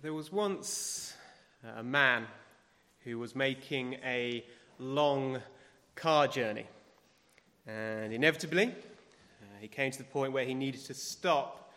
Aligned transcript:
There 0.00 0.14
was 0.14 0.30
once 0.30 1.12
a 1.76 1.82
man 1.82 2.28
who 3.00 3.18
was 3.18 3.34
making 3.34 3.94
a 4.04 4.44
long 4.78 5.42
car 5.96 6.28
journey. 6.28 6.66
And 7.66 8.12
inevitably, 8.12 8.66
uh, 8.66 9.44
he 9.60 9.66
came 9.66 9.90
to 9.90 9.98
the 9.98 10.04
point 10.04 10.32
where 10.32 10.44
he 10.44 10.54
needed 10.54 10.84
to 10.84 10.94
stop 10.94 11.72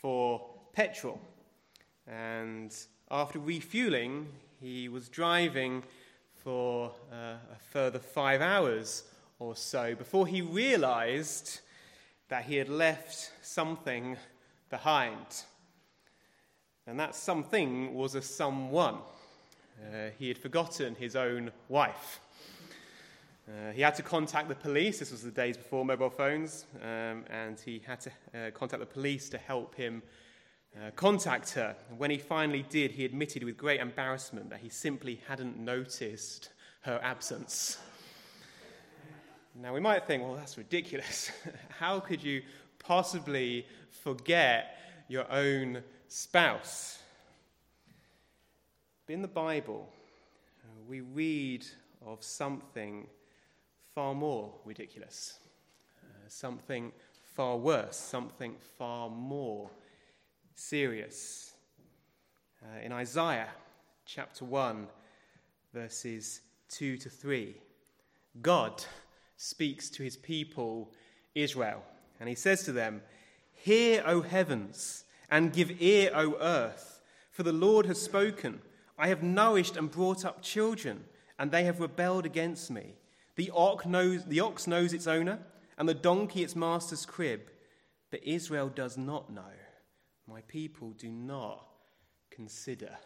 for 0.00 0.44
petrol. 0.72 1.20
And 2.08 2.74
after 3.08 3.38
refueling, 3.38 4.26
he 4.60 4.88
was 4.88 5.08
driving 5.08 5.84
for 6.42 6.90
uh, 7.12 7.36
a 7.52 7.58
further 7.70 8.00
five 8.00 8.40
hours 8.40 9.04
or 9.38 9.54
so 9.54 9.94
before 9.94 10.26
he 10.26 10.42
realized 10.42 11.60
that 12.30 12.46
he 12.46 12.56
had 12.56 12.68
left 12.68 13.30
something 13.42 14.16
behind. 14.70 15.44
And 16.90 16.98
that 16.98 17.14
something 17.14 17.94
was 17.94 18.16
a 18.16 18.20
someone. 18.20 18.96
Uh, 19.80 20.08
he 20.18 20.26
had 20.26 20.36
forgotten 20.36 20.96
his 20.96 21.14
own 21.14 21.52
wife. 21.68 22.18
Uh, 23.48 23.70
he 23.70 23.80
had 23.80 23.94
to 23.94 24.02
contact 24.02 24.48
the 24.48 24.56
police. 24.56 24.98
This 24.98 25.12
was 25.12 25.22
the 25.22 25.30
days 25.30 25.56
before 25.56 25.84
mobile 25.84 26.10
phones. 26.10 26.66
Um, 26.82 27.26
and 27.30 27.60
he 27.60 27.80
had 27.86 28.00
to 28.00 28.10
uh, 28.10 28.50
contact 28.50 28.80
the 28.80 28.86
police 28.86 29.28
to 29.28 29.38
help 29.38 29.76
him 29.76 30.02
uh, 30.76 30.90
contact 30.96 31.52
her. 31.52 31.76
And 31.90 31.98
when 32.00 32.10
he 32.10 32.18
finally 32.18 32.66
did, 32.68 32.90
he 32.90 33.04
admitted 33.04 33.44
with 33.44 33.56
great 33.56 33.78
embarrassment 33.78 34.50
that 34.50 34.58
he 34.58 34.68
simply 34.68 35.20
hadn't 35.28 35.56
noticed 35.56 36.48
her 36.80 36.98
absence. 37.04 37.78
Now, 39.54 39.72
we 39.72 39.78
might 39.78 40.08
think, 40.08 40.24
well, 40.24 40.34
that's 40.34 40.58
ridiculous. 40.58 41.30
How 41.78 42.00
could 42.00 42.20
you 42.20 42.42
possibly 42.80 43.64
forget 44.02 44.76
your 45.06 45.30
own 45.30 45.84
spouse? 46.10 46.98
But 49.06 49.14
in 49.14 49.22
the 49.22 49.28
Bible, 49.28 49.88
uh, 50.64 50.68
we 50.88 51.00
read 51.00 51.64
of 52.04 52.22
something 52.22 53.06
far 53.94 54.14
more 54.14 54.52
ridiculous, 54.64 55.38
uh, 56.02 56.28
something 56.28 56.92
far 57.34 57.56
worse, 57.56 57.96
something 57.96 58.56
far 58.76 59.08
more 59.08 59.70
serious. 60.54 61.54
Uh, 62.62 62.80
in 62.84 62.92
Isaiah 62.92 63.48
chapter 64.04 64.44
1, 64.44 64.88
verses 65.72 66.40
2 66.70 66.96
to 66.98 67.08
3, 67.08 67.54
God 68.42 68.84
speaks 69.36 69.88
to 69.90 70.02
his 70.02 70.16
people, 70.16 70.92
Israel, 71.36 71.82
and 72.18 72.28
he 72.28 72.34
says 72.34 72.64
to 72.64 72.72
them, 72.72 73.00
Hear, 73.52 74.02
O 74.06 74.22
heavens, 74.22 75.04
and 75.30 75.52
give 75.52 75.80
ear, 75.80 76.10
O 76.14 76.36
earth, 76.40 77.00
for 77.30 77.42
the 77.42 77.52
Lord 77.52 77.86
has 77.86 78.00
spoken. 78.00 78.60
I 78.98 79.08
have 79.08 79.22
nourished 79.22 79.76
and 79.76 79.90
brought 79.90 80.24
up 80.24 80.42
children, 80.42 81.04
and 81.38 81.50
they 81.50 81.64
have 81.64 81.80
rebelled 81.80 82.26
against 82.26 82.70
me. 82.70 82.94
The 83.36 83.50
ox 83.54 83.86
knows, 83.86 84.24
the 84.24 84.40
ox 84.40 84.66
knows 84.66 84.92
its 84.92 85.06
owner, 85.06 85.38
and 85.78 85.88
the 85.88 85.94
donkey 85.94 86.42
its 86.42 86.54
master's 86.54 87.06
crib, 87.06 87.40
but 88.10 88.22
Israel 88.24 88.68
does 88.68 88.98
not 88.98 89.32
know. 89.32 89.52
My 90.26 90.42
people 90.42 90.90
do 90.90 91.08
not 91.08 91.64
consider. 92.30 92.98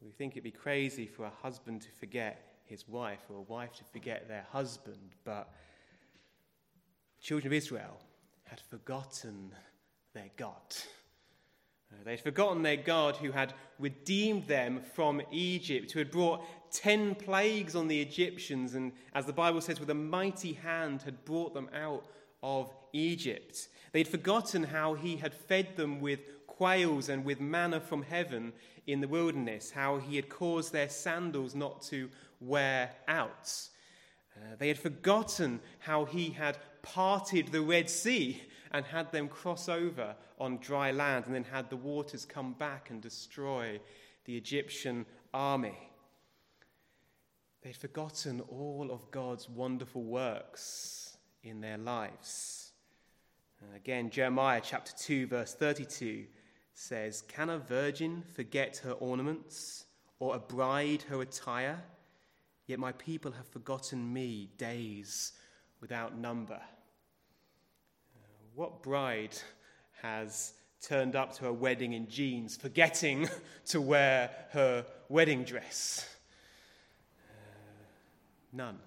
We 0.00 0.12
think 0.12 0.32
it'd 0.32 0.44
be 0.44 0.50
crazy 0.50 1.06
for 1.06 1.24
a 1.24 1.32
husband 1.42 1.82
to 1.82 1.90
forget 1.90 2.58
his 2.66 2.86
wife 2.88 3.20
or 3.28 3.36
a 3.36 3.42
wife 3.42 3.72
to 3.74 3.84
forget 3.84 4.28
their 4.28 4.46
husband, 4.50 5.14
but 5.24 5.50
children 7.20 7.48
of 7.48 7.52
Israel 7.54 8.00
had 8.44 8.60
forgotten 8.60 9.52
their 10.14 10.30
God. 10.36 10.52
Uh, 11.92 11.96
they'd 12.04 12.20
forgotten 12.20 12.62
their 12.62 12.76
God 12.76 13.16
who 13.16 13.32
had 13.32 13.52
redeemed 13.78 14.46
them 14.46 14.80
from 14.94 15.20
Egypt, 15.30 15.92
who 15.92 15.98
had 15.98 16.10
brought 16.10 16.42
ten 16.72 17.14
plagues 17.14 17.74
on 17.74 17.88
the 17.88 18.00
Egyptians, 18.00 18.74
and 18.74 18.92
as 19.14 19.26
the 19.26 19.32
Bible 19.32 19.60
says, 19.60 19.80
with 19.80 19.90
a 19.90 19.94
mighty 19.94 20.54
hand 20.54 21.02
had 21.02 21.24
brought 21.24 21.54
them 21.54 21.68
out 21.74 22.06
of 22.42 22.72
Egypt. 22.92 23.68
They'd 23.92 24.08
forgotten 24.08 24.64
how 24.64 24.94
he 24.94 25.16
had 25.16 25.34
fed 25.34 25.76
them 25.76 26.00
with 26.00 26.20
quails 26.46 27.08
and 27.08 27.24
with 27.24 27.40
manna 27.40 27.80
from 27.80 28.02
heaven 28.02 28.52
in 28.86 29.00
the 29.00 29.08
wilderness, 29.08 29.70
how 29.70 29.98
he 29.98 30.16
had 30.16 30.28
caused 30.28 30.72
their 30.72 30.88
sandals 30.88 31.54
not 31.54 31.82
to 31.82 32.08
wear 32.40 32.90
out. 33.08 33.52
Uh, 34.36 34.56
they 34.58 34.68
had 34.68 34.78
forgotten 34.78 35.60
how 35.78 36.04
he 36.04 36.30
had 36.30 36.58
parted 36.82 37.48
the 37.48 37.62
Red 37.62 37.88
Sea 37.88 38.42
and 38.74 38.84
had 38.84 39.12
them 39.12 39.28
cross 39.28 39.68
over 39.68 40.16
on 40.36 40.58
dry 40.58 40.90
land 40.90 41.26
and 41.26 41.34
then 41.34 41.44
had 41.44 41.70
the 41.70 41.76
waters 41.76 42.24
come 42.24 42.54
back 42.54 42.90
and 42.90 43.00
destroy 43.00 43.80
the 44.24 44.36
Egyptian 44.36 45.06
army. 45.32 45.78
They'd 47.62 47.76
forgotten 47.76 48.40
all 48.40 48.90
of 48.90 49.12
God's 49.12 49.48
wonderful 49.48 50.02
works 50.02 51.16
in 51.44 51.60
their 51.60 51.78
lives. 51.78 52.72
Again, 53.76 54.10
Jeremiah 54.10 54.60
chapter 54.62 54.92
2, 54.98 55.28
verse 55.28 55.54
32 55.54 56.26
says, 56.74 57.22
Can 57.22 57.50
a 57.50 57.58
virgin 57.58 58.24
forget 58.34 58.78
her 58.78 58.92
ornaments, 58.92 59.84
or 60.18 60.34
a 60.34 60.40
bride 60.40 61.02
her 61.02 61.22
attire? 61.22 61.80
Yet 62.66 62.80
my 62.80 62.90
people 62.92 63.30
have 63.32 63.46
forgotten 63.46 64.12
me 64.12 64.50
days 64.58 65.32
without 65.80 66.18
number. 66.18 66.60
What 68.54 68.82
bride 68.84 69.36
has 70.02 70.52
turned 70.80 71.16
up 71.16 71.34
to 71.36 71.46
her 71.46 71.52
wedding 71.52 71.92
in 71.92 72.08
jeans, 72.08 72.56
forgetting 72.56 73.28
to 73.66 73.80
wear 73.80 74.30
her 74.52 74.86
wedding 75.08 75.42
dress? 75.42 76.08
Uh, 77.28 77.32
none. 78.52 78.78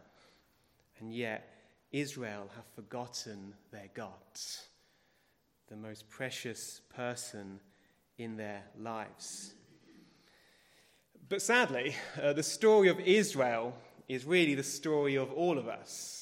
And 1.00 1.14
yet, 1.14 1.54
Israel 1.92 2.50
have 2.56 2.66
forgotten 2.76 3.54
their 3.72 3.90
God, 3.94 4.12
the 5.68 5.76
most 5.76 6.10
precious 6.10 6.80
person 6.96 7.60
in 8.18 8.38
their 8.38 8.64
lives. 8.80 9.54
But 11.28 11.42
sadly, 11.42 11.94
uh, 12.22 12.32
the 12.32 12.44
story 12.44 12.88
of 12.88 13.02
Israel 13.02 13.76
is 14.08 14.24
really 14.24 14.56
the 14.56 14.64
story 14.64 15.16
of 15.16 15.34
all 15.34 15.58
of 15.58 15.68
us. 15.68 16.17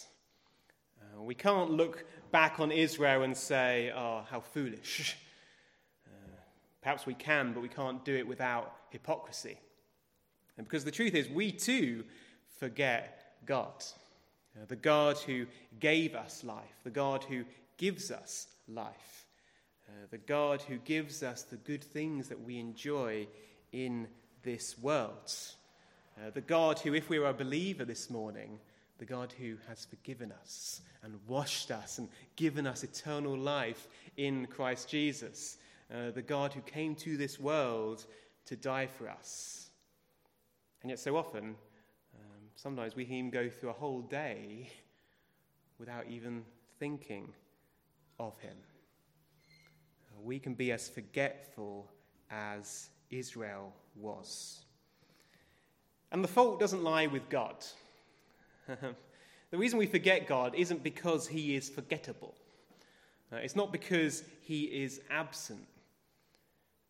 We 1.22 1.36
can't 1.36 1.72
look 1.72 2.06
back 2.32 2.60
on 2.60 2.72
Israel 2.72 3.24
and 3.24 3.36
say, 3.36 3.92
oh, 3.96 4.24
how 4.30 4.42
foolish. 4.42 5.16
Uh, 6.08 6.36
perhaps 6.82 7.06
we 7.06 7.14
can, 7.14 7.54
but 7.54 7.62
we 7.62 7.70
can't 7.70 8.04
do 8.04 8.16
it 8.16 8.28
without 8.28 8.76
hypocrisy. 8.90 9.58
And 10.58 10.68
because 10.68 10.86
the 10.86 10.92
truth 10.92 11.14
is, 11.14 11.30
we 11.30 11.52
too 11.52 12.04
forget 12.60 13.36
God. 13.46 13.84
Uh, 14.56 14.66
the 14.68 14.76
God 14.76 15.18
who 15.18 15.46
gave 15.80 16.16
us 16.16 16.44
life, 16.44 16.80
the 16.84 16.90
God 16.90 17.24
who 17.24 17.44
gives 17.78 18.12
us 18.12 18.48
life, 18.68 19.26
uh, 19.90 20.08
the 20.12 20.18
God 20.18 20.62
who 20.62 20.78
gives 20.78 21.24
us 21.24 21.44
the 21.44 21.58
good 21.58 21.84
things 21.84 22.30
that 22.30 22.42
we 22.42 22.60
enjoy 22.60 23.28
in 23.72 24.08
this 24.44 24.78
world. 24.80 25.34
Uh, 26.18 26.30
the 26.34 26.42
God 26.42 26.80
who, 26.80 26.94
if 26.94 27.10
we 27.10 27.18
are 27.18 27.26
a 27.26 27.34
believer 27.34 27.84
this 27.84 28.10
morning, 28.10 28.60
the 28.98 29.06
God 29.06 29.34
who 29.38 29.56
has 29.68 29.86
forgiven 29.86 30.32
us 30.32 30.82
and 31.04 31.20
washed 31.28 31.72
us 31.72 31.98
and 31.98 32.08
given 32.36 32.66
us 32.66 32.84
eternal 32.84 33.38
life 33.38 33.88
in 34.18 34.48
Christ 34.48 34.90
Jesus. 34.90 35.58
Uh, 35.94 36.12
the 36.12 36.22
God 36.22 36.54
who 36.54 36.62
came 36.62 36.96
to 36.96 37.18
this 37.18 37.40
world 37.40 38.06
to 38.46 38.56
die 38.56 38.88
for 38.88 39.10
us. 39.10 39.70
And 40.82 40.90
yet, 40.90 41.00
so 41.00 41.18
often, 41.18 41.56
um, 42.16 42.42
sometimes 42.56 42.96
we 42.96 43.04
even 43.04 43.30
go 43.30 43.50
through 43.50 43.70
a 43.70 43.74
whole 43.74 44.02
day 44.02 44.70
without 45.80 46.06
even 46.08 46.44
thinking 46.80 47.34
of 48.20 48.40
Him. 48.40 48.56
Uh, 50.10 50.22
we 50.24 50.40
can 50.40 50.54
be 50.54 50.72
as 50.72 50.88
forgetful 50.88 51.92
as 52.32 52.90
Israel 53.10 53.74
was. 53.96 54.66
And 56.12 56.24
the 56.24 56.28
fault 56.28 56.60
doesn't 56.60 56.84
lie 56.84 57.08
with 57.08 57.28
God. 57.30 57.56
the 59.52 59.58
reason 59.58 59.80
we 59.80 59.86
forget 59.86 60.28
God 60.28 60.56
isn't 60.56 60.84
because 60.84 61.28
he 61.28 61.56
is 61.56 61.70
forgettable, 61.70 62.36
uh, 63.32 63.38
it's 63.38 63.56
not 63.56 63.72
because 63.72 64.24
he 64.42 64.64
is 64.64 65.02
absent. 65.10 65.66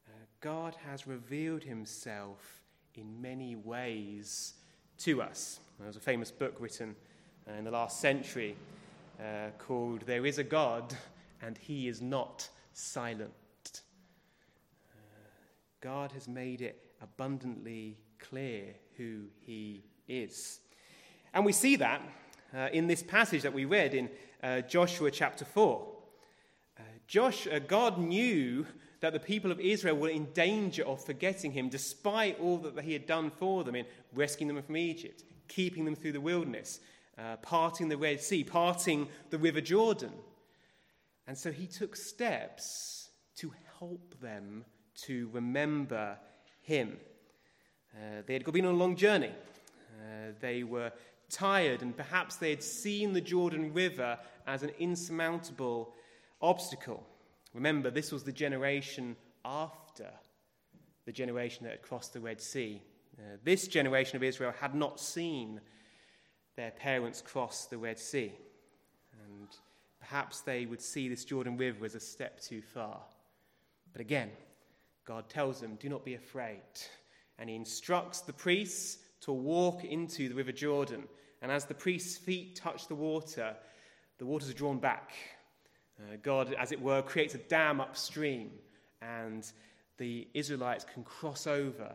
Uh, 0.08 0.12
God 0.42 0.76
has 0.88 1.08
revealed 1.08 1.64
himself 1.64 2.62
in 2.96 3.22
many 3.22 3.56
ways 3.56 4.54
to 5.00 5.22
us. 5.22 5.60
There 5.78 5.88
was 5.88 5.98
a 5.98 6.02
famous 6.02 6.32
book 6.32 6.56
written 6.60 6.96
uh, 7.50 7.54
in 7.54 7.66
the 7.66 7.72
last 7.72 8.00
century 8.00 8.56
uh, 9.20 9.50
called 9.58 10.02
There 10.02 10.26
is 10.26 10.38
a 10.38 10.44
God 10.44 10.96
and 11.42 11.58
He 11.58 11.88
is 11.88 12.02
Not 12.02 12.48
Silent. 12.74 13.32
God 15.86 16.12
has 16.14 16.28
made 16.28 16.62
it 16.62 16.82
abundantly 17.00 18.00
clear 18.18 18.74
who 18.98 19.26
he 19.40 19.84
is. 20.08 20.62
And 21.36 21.44
we 21.44 21.52
see 21.52 21.76
that 21.76 22.02
uh, 22.56 22.70
in 22.72 22.88
this 22.88 23.04
passage 23.04 23.42
that 23.42 23.54
we 23.54 23.66
read 23.66 23.94
in 23.94 24.10
uh, 24.42 24.62
Joshua 24.62 25.12
chapter 25.12 25.44
4. 25.44 25.86
Uh, 26.80 27.20
uh, 27.20 27.60
God 27.68 27.98
knew 27.98 28.66
that 29.02 29.12
the 29.12 29.20
people 29.20 29.52
of 29.52 29.60
Israel 29.60 29.98
were 29.98 30.10
in 30.10 30.32
danger 30.32 30.86
of 30.86 31.04
forgetting 31.04 31.52
him 31.52 31.68
despite 31.68 32.40
all 32.40 32.58
that 32.60 32.82
he 32.86 32.94
had 32.94 33.06
done 33.06 33.30
for 33.30 33.66
them 33.66 33.76
in 33.76 33.86
rescuing 34.14 34.48
them 34.48 34.64
from 34.64 34.78
Egypt, 34.78 35.26
keeping 35.50 35.84
them 35.84 35.94
through 35.94 36.14
the 36.14 36.22
wilderness, 36.22 36.80
uh, 37.18 37.36
parting 37.42 37.90
the 37.90 37.98
Red 37.98 38.22
Sea, 38.22 38.46
parting 38.46 39.10
the 39.30 39.38
River 39.38 39.60
Jordan. 39.60 40.14
And 41.28 41.38
so 41.38 41.52
he 41.52 41.68
took 41.68 41.98
steps 41.98 43.10
to 43.36 43.52
help 43.78 44.16
them 44.22 44.64
to 45.02 45.30
remember 45.34 46.18
him. 46.62 46.98
Uh, 47.94 48.22
they 48.26 48.34
had 48.34 48.46
been 48.46 48.66
on 48.66 48.76
a 48.76 48.78
long 48.78 48.96
journey. 48.96 49.32
Uh, 50.00 50.32
they 50.40 50.64
were 50.64 50.92
tired, 51.36 51.82
and 51.82 51.96
perhaps 51.96 52.38
they 52.38 52.50
had 52.50 52.64
seen 52.64 53.14
the 53.14 53.22
Jordan 53.22 53.74
River 53.74 54.18
as 54.48 54.64
an 54.64 54.72
insurmountable 54.80 55.94
obstacle. 56.42 57.06
Remember, 57.54 57.92
this 57.92 58.12
was 58.12 58.24
the 58.24 58.32
generation 58.32 59.16
after 59.44 60.10
the 61.06 61.12
generation 61.12 61.66
that 61.66 61.72
had 61.72 61.82
crossed 61.82 62.14
the 62.14 62.20
Red 62.20 62.42
Sea. 62.42 62.82
Uh, 63.18 63.38
this 63.44 63.68
generation 63.68 64.16
of 64.16 64.24
Israel 64.24 64.54
had 64.60 64.76
not 64.76 65.00
seen 65.00 65.60
their 66.56 66.72
parents 66.72 67.22
cross 67.22 67.66
the 67.66 67.78
Red 67.78 68.00
Sea. 68.00 68.32
And 69.26 69.48
perhaps 70.00 70.42
they 70.42 70.66
would 70.66 70.82
see 70.82 71.10
this 71.10 71.26
Jordan 71.26 71.58
River 71.58 71.86
as 71.86 71.96
a 71.96 72.00
step 72.00 72.40
too 72.40 72.62
far. 72.62 73.02
But 73.92 74.02
again, 74.02 74.32
God 75.06 75.30
tells 75.30 75.62
them, 75.62 75.78
Do 75.80 75.90
not 75.90 76.06
be 76.06 76.16
afraid. 76.16 76.62
And 77.38 77.50
he 77.50 77.56
instructs 77.56 78.22
the 78.22 78.34
priests 78.34 79.00
to 79.22 79.32
walk 79.32 79.84
into 79.84 80.30
the 80.30 80.36
River 80.36 80.52
Jordan. 80.52 81.04
And 81.46 81.52
as 81.52 81.66
the 81.66 81.76
priest's 81.76 82.18
feet 82.18 82.56
touch 82.56 82.88
the 82.88 82.96
water, 82.96 83.56
the 84.18 84.26
waters 84.26 84.50
are 84.50 84.54
drawn 84.54 84.80
back. 84.80 85.12
Uh, 86.00 86.16
God, 86.24 86.52
as 86.58 86.72
it 86.72 86.82
were, 86.82 87.04
creates 87.04 87.36
a 87.36 87.38
dam 87.38 87.80
upstream, 87.80 88.50
and 89.04 89.48
the 90.00 90.28
Israelites 90.34 90.88
can 90.92 91.04
cross 91.04 91.46
over 91.46 91.92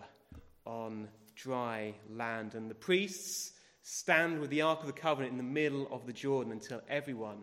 on 0.66 1.08
dry 1.34 1.92
land. 2.08 2.54
And 2.54 2.70
the 2.70 2.76
priests 2.76 3.54
stand 3.82 4.38
with 4.38 4.50
the 4.50 4.62
Ark 4.62 4.82
of 4.82 4.86
the 4.86 4.92
Covenant 4.92 5.32
in 5.32 5.36
the 5.36 5.42
middle 5.42 5.88
of 5.90 6.06
the 6.06 6.12
Jordan 6.12 6.52
until 6.52 6.80
everyone 6.88 7.38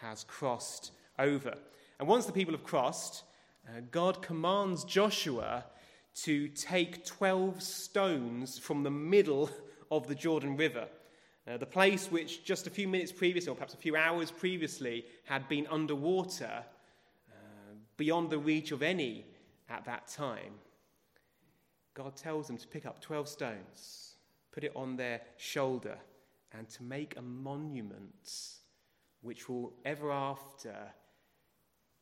has 0.00 0.22
crossed 0.22 0.92
over. 1.18 1.56
And 1.98 2.06
once 2.06 2.26
the 2.26 2.32
people 2.32 2.54
have 2.54 2.62
crossed, 2.62 3.24
uh, 3.68 3.80
God 3.90 4.22
commands 4.22 4.84
Joshua 4.84 5.64
to 6.22 6.46
take 6.46 7.04
12 7.04 7.60
stones 7.60 8.56
from 8.56 8.84
the 8.84 8.90
middle 8.92 9.50
of 9.90 10.06
the 10.06 10.14
Jordan 10.14 10.56
River. 10.56 10.86
Uh, 11.50 11.56
the 11.56 11.66
place 11.66 12.10
which 12.10 12.44
just 12.44 12.66
a 12.66 12.70
few 12.70 12.86
minutes 12.86 13.10
previously, 13.10 13.50
or 13.50 13.54
perhaps 13.54 13.74
a 13.74 13.78
few 13.78 13.96
hours 13.96 14.30
previously, 14.30 15.04
had 15.24 15.48
been 15.48 15.66
underwater 15.68 16.62
uh, 17.28 17.74
beyond 17.96 18.30
the 18.30 18.38
reach 18.38 18.70
of 18.70 18.82
any 18.82 19.24
at 19.68 19.84
that 19.84 20.06
time. 20.06 20.52
God 21.94 22.14
tells 22.14 22.46
them 22.46 22.56
to 22.56 22.68
pick 22.68 22.86
up 22.86 23.00
12 23.00 23.28
stones, 23.28 24.14
put 24.52 24.62
it 24.62 24.72
on 24.76 24.96
their 24.96 25.22
shoulder, 25.38 25.98
and 26.56 26.68
to 26.68 26.84
make 26.84 27.16
a 27.16 27.22
monument 27.22 28.58
which 29.22 29.48
will 29.48 29.72
ever 29.84 30.12
after 30.12 30.76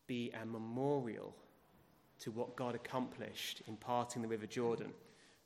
be 0.07 0.31
a 0.43 0.45
memorial 0.45 1.35
to 2.21 2.31
what 2.31 2.55
God 2.55 2.75
accomplished 2.75 3.63
in 3.67 3.77
parting 3.77 4.21
the 4.21 4.29
River 4.29 4.47
Jordan. 4.47 4.93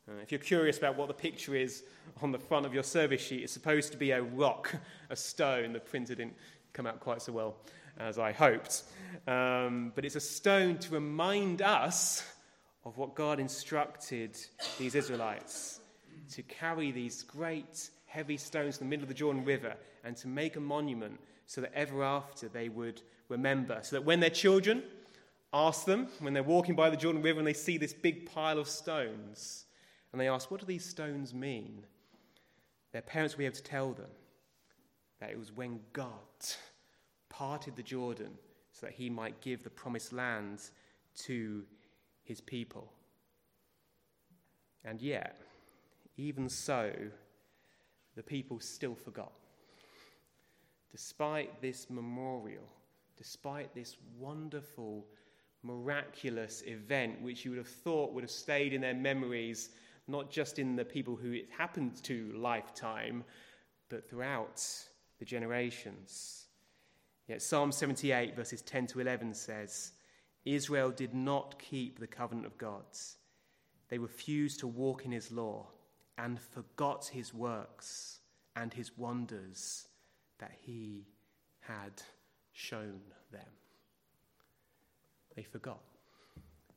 Uh, 0.08 0.14
if 0.20 0.32
you're 0.32 0.40
curious 0.40 0.78
about 0.78 0.96
what 0.96 1.06
the 1.06 1.14
picture 1.14 1.54
is 1.54 1.84
on 2.22 2.32
the 2.32 2.38
front 2.38 2.66
of 2.66 2.74
your 2.74 2.82
service 2.82 3.20
sheet, 3.20 3.44
it's 3.44 3.52
supposed 3.52 3.92
to 3.92 3.98
be 3.98 4.10
a 4.10 4.22
rock, 4.22 4.74
a 5.10 5.16
stone. 5.16 5.72
The 5.72 5.80
printer 5.80 6.16
didn't 6.16 6.34
come 6.72 6.86
out 6.86 6.98
quite 6.98 7.22
so 7.22 7.32
well 7.32 7.56
as 7.98 8.18
I 8.18 8.32
hoped. 8.32 8.82
Um, 9.28 9.92
but 9.94 10.04
it's 10.04 10.16
a 10.16 10.20
stone 10.20 10.78
to 10.78 10.94
remind 10.94 11.62
us 11.62 12.24
of 12.84 12.98
what 12.98 13.14
God 13.14 13.38
instructed 13.38 14.36
these 14.78 14.96
Israelites 14.96 15.80
to 16.32 16.42
carry 16.42 16.90
these 16.90 17.22
great 17.22 17.90
heavy 18.06 18.36
stones 18.36 18.78
in 18.78 18.86
the 18.86 18.90
middle 18.90 19.04
of 19.04 19.08
the 19.08 19.14
Jordan 19.14 19.44
River 19.44 19.74
and 20.02 20.16
to 20.16 20.26
make 20.26 20.56
a 20.56 20.60
monument 20.60 21.20
so 21.46 21.60
that 21.60 21.72
ever 21.74 22.02
after 22.02 22.48
they 22.48 22.68
would 22.68 23.02
remember. 23.28 23.78
So 23.82 23.96
that 23.96 24.04
when 24.04 24.18
their 24.18 24.30
children 24.30 24.82
ask 25.52 25.84
them, 25.84 26.08
when 26.18 26.32
they're 26.32 26.42
walking 26.42 26.74
by 26.74 26.90
the 26.90 26.96
Jordan 26.96 27.22
River 27.22 27.38
and 27.38 27.46
they 27.46 27.52
see 27.52 27.78
this 27.78 27.92
big 27.92 28.32
pile 28.32 28.58
of 28.58 28.68
stones, 28.68 29.66
and 30.12 30.20
they 30.20 30.28
ask, 30.28 30.50
What 30.50 30.60
do 30.60 30.66
these 30.66 30.84
stones 30.84 31.32
mean? 31.34 31.84
Their 32.92 33.02
parents 33.02 33.36
were 33.36 33.44
able 33.44 33.56
to 33.56 33.62
tell 33.62 33.92
them 33.92 34.10
that 35.20 35.30
it 35.30 35.38
was 35.38 35.52
when 35.52 35.80
God 35.92 36.10
parted 37.30 37.76
the 37.76 37.82
Jordan 37.82 38.32
so 38.72 38.86
that 38.86 38.94
he 38.94 39.08
might 39.08 39.40
give 39.40 39.62
the 39.62 39.70
promised 39.70 40.12
land 40.12 40.60
to 41.14 41.64
his 42.22 42.40
people. 42.40 42.92
And 44.84 45.00
yet, 45.00 45.40
even 46.16 46.48
so, 46.48 46.92
the 48.14 48.22
people 48.22 48.60
still 48.60 48.94
forgot. 48.94 49.32
Despite 50.90 51.62
this 51.62 51.88
memorial, 51.88 52.68
despite 53.16 53.74
this 53.74 53.96
wonderful, 54.18 55.06
miraculous 55.62 56.62
event, 56.66 57.22
which 57.22 57.44
you 57.44 57.52
would 57.52 57.58
have 57.58 57.68
thought 57.68 58.12
would 58.12 58.24
have 58.24 58.30
stayed 58.30 58.74
in 58.74 58.80
their 58.80 58.94
memories 58.94 59.70
not 60.08 60.30
just 60.30 60.58
in 60.58 60.76
the 60.76 60.84
people 60.84 61.16
who 61.16 61.32
it 61.32 61.48
happened 61.56 62.02
to 62.04 62.32
lifetime, 62.36 63.24
but 63.88 64.08
throughout 64.08 64.64
the 65.18 65.24
generations. 65.24 66.46
Yet 67.28 67.42
Psalm 67.42 67.72
78, 67.72 68.34
verses 68.34 68.62
10 68.62 68.88
to 68.88 69.00
11 69.00 69.34
says, 69.34 69.92
Israel 70.44 70.90
did 70.90 71.14
not 71.14 71.58
keep 71.58 71.98
the 71.98 72.06
covenant 72.06 72.46
of 72.46 72.58
God. 72.58 72.84
They 73.88 73.98
refused 73.98 74.60
to 74.60 74.66
walk 74.66 75.04
in 75.04 75.12
his 75.12 75.30
law 75.30 75.68
and 76.18 76.40
forgot 76.40 77.06
his 77.06 77.32
works 77.32 78.20
and 78.56 78.72
his 78.72 78.96
wonders 78.96 79.86
that 80.38 80.52
he 80.60 81.06
had 81.60 82.02
shown 82.52 83.00
them. 83.30 83.40
They 85.36 85.42
forgot. 85.42 85.82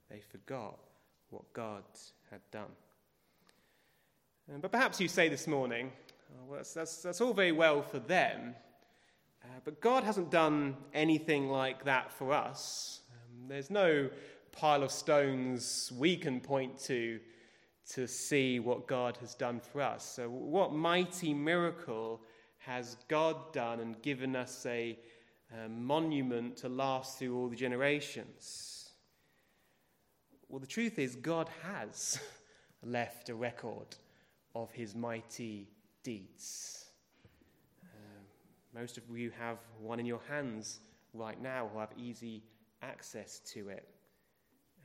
They 0.09 0.19
forgot 0.19 0.79
what 1.29 1.51
God 1.53 1.83
had 2.29 2.41
done. 2.51 2.71
Um, 4.53 4.61
but 4.61 4.71
perhaps 4.71 5.01
you 5.01 5.07
say 5.07 5.27
this 5.27 5.47
morning, 5.47 5.91
oh, 6.31 6.45
well, 6.47 6.57
that's, 6.57 6.73
that's, 6.73 7.01
that's, 7.01 7.19
all 7.19 7.33
very 7.33 7.51
well 7.51 7.81
for 7.81 7.97
them, 7.97 8.53
uh, 9.43 9.47
but 9.63 9.81
God 9.81 10.03
hasn't 10.03 10.29
done 10.29 10.77
anything 10.93 11.49
like 11.49 11.83
that 11.85 12.11
for 12.11 12.31
us. 12.31 13.01
Um, 13.11 13.47
there's 13.47 13.71
no 13.71 14.07
pile 14.51 14.83
of 14.83 14.91
stones 14.91 15.91
we 15.97 16.15
can 16.15 16.39
point 16.39 16.79
to 16.81 17.19
to 17.87 18.07
see 18.07 18.59
what 18.59 18.87
God 18.87 19.15
has 19.17 19.35
done 19.35 19.59
for 19.59 19.81
us. 19.81 20.03
So, 20.03 20.29
what 20.29 20.73
mighty 20.73 21.33
miracle 21.33 22.21
has 22.59 22.97
God 23.07 23.53
done 23.53 23.79
and 23.79 24.01
given 24.01 24.35
us 24.35 24.65
a, 24.67 24.97
a 25.63 25.69
monument 25.69 26.57
to 26.57 26.69
last 26.69 27.19
through 27.19 27.37
all 27.37 27.47
the 27.47 27.55
generations? 27.55 28.89
Well, 30.49 30.59
the 30.59 30.67
truth 30.67 30.97
is, 30.97 31.15
God 31.15 31.49
has 31.63 32.19
left 32.83 33.29
a 33.29 33.35
record 33.35 33.95
of 34.55 34.71
his 34.71 34.95
mighty 34.95 35.67
deeds. 36.01 36.85
Uh, 37.83 38.23
most 38.73 38.97
of 38.97 39.03
you 39.15 39.31
have 39.37 39.57
one 39.79 39.99
in 39.99 40.05
your 40.05 40.21
hands 40.29 40.79
right 41.13 41.39
now 41.39 41.69
who 41.71 41.79
have 41.79 41.91
easy 41.97 42.41
access 42.81 43.39
to 43.39 43.69
it. 43.69 43.87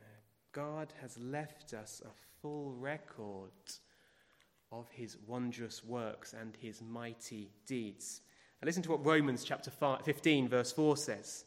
Uh, 0.01 0.05
God 0.51 0.93
has 1.01 1.17
left 1.17 1.73
us 1.73 2.01
a 2.05 2.11
full 2.41 2.73
record 2.73 3.51
of 4.71 4.89
his 4.91 5.17
wondrous 5.25 5.83
works 5.83 6.33
and 6.33 6.55
his 6.61 6.81
mighty 6.81 7.49
deeds. 7.65 8.21
Now 8.61 8.65
listen 8.65 8.83
to 8.83 8.91
what 8.91 9.05
Romans 9.05 9.43
chapter 9.43 9.71
15, 9.71 10.49
verse 10.49 10.71
4 10.71 10.97
says. 10.97 11.45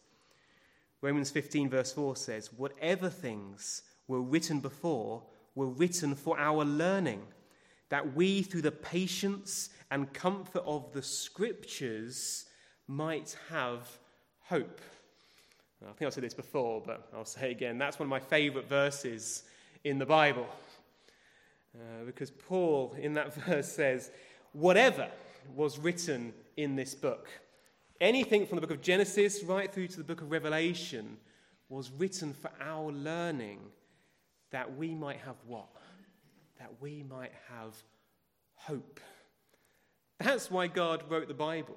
Romans 1.01 1.31
15, 1.31 1.69
verse 1.69 1.93
4 1.93 2.17
says, 2.17 2.53
Whatever 2.53 3.11
things 3.11 3.83
were 4.09 4.23
written 4.23 4.61
before 4.61 5.23
were 5.55 5.69
written 5.69 6.15
for 6.15 6.39
our 6.39 6.65
learning 6.65 7.23
that 7.89 8.15
we, 8.15 8.43
through 8.43 8.63
the 8.63 8.73
patience 8.73 9.71
and 9.91 10.13
comfort 10.13 10.63
of 10.67 10.93
the 10.93 11.03
scriptures, 11.03 12.47
might 12.87 13.37
have 13.51 13.89
hope. 14.41 14.81
I 15.83 15.93
think 15.93 16.07
I've 16.07 16.15
said 16.15 16.25
this 16.25 16.35
before, 16.35 16.83
but 16.85 17.09
I'll 17.15 17.25
say 17.25 17.49
it 17.49 17.53
again. 17.53 17.77
That's 17.77 17.99
one 17.99 18.07
of 18.07 18.11
my 18.11 18.21
favorite 18.21 18.69
verses 18.69 19.43
in 19.85 19.99
the 19.99 20.07
Bible. 20.07 20.47
Uh, 21.75 22.05
because 22.07 22.31
Paul, 22.31 22.95
in 22.99 23.15
that 23.15 23.35
verse, 23.47 23.71
says, 23.71 24.11
Whatever 24.53 25.09
was 25.55 25.79
written 25.79 26.33
in 26.57 26.77
this 26.77 26.95
book, 26.95 27.29
anything 28.01 28.47
from 28.47 28.57
the 28.57 28.61
book 28.63 28.71
of 28.71 28.81
Genesis 28.81 29.43
right 29.43 29.73
through 29.73 29.89
to 29.89 29.97
the 29.99 30.05
book 30.05 30.23
of 30.23 30.31
Revelation, 30.31 31.17
was 31.69 31.91
written 31.91 32.33
for 32.33 32.51
our 32.61 32.93
learning 32.93 33.59
that 34.53 34.77
we 34.77 34.95
might 34.95 35.19
have 35.19 35.37
what? 35.47 35.67
That 36.65 36.81
we 36.81 37.03
might 37.03 37.33
have 37.51 37.75
hope. 38.55 38.99
That's 40.19 40.51
why 40.51 40.67
God 40.67 41.05
wrote 41.11 41.29
the 41.29 41.35
Bible. 41.35 41.77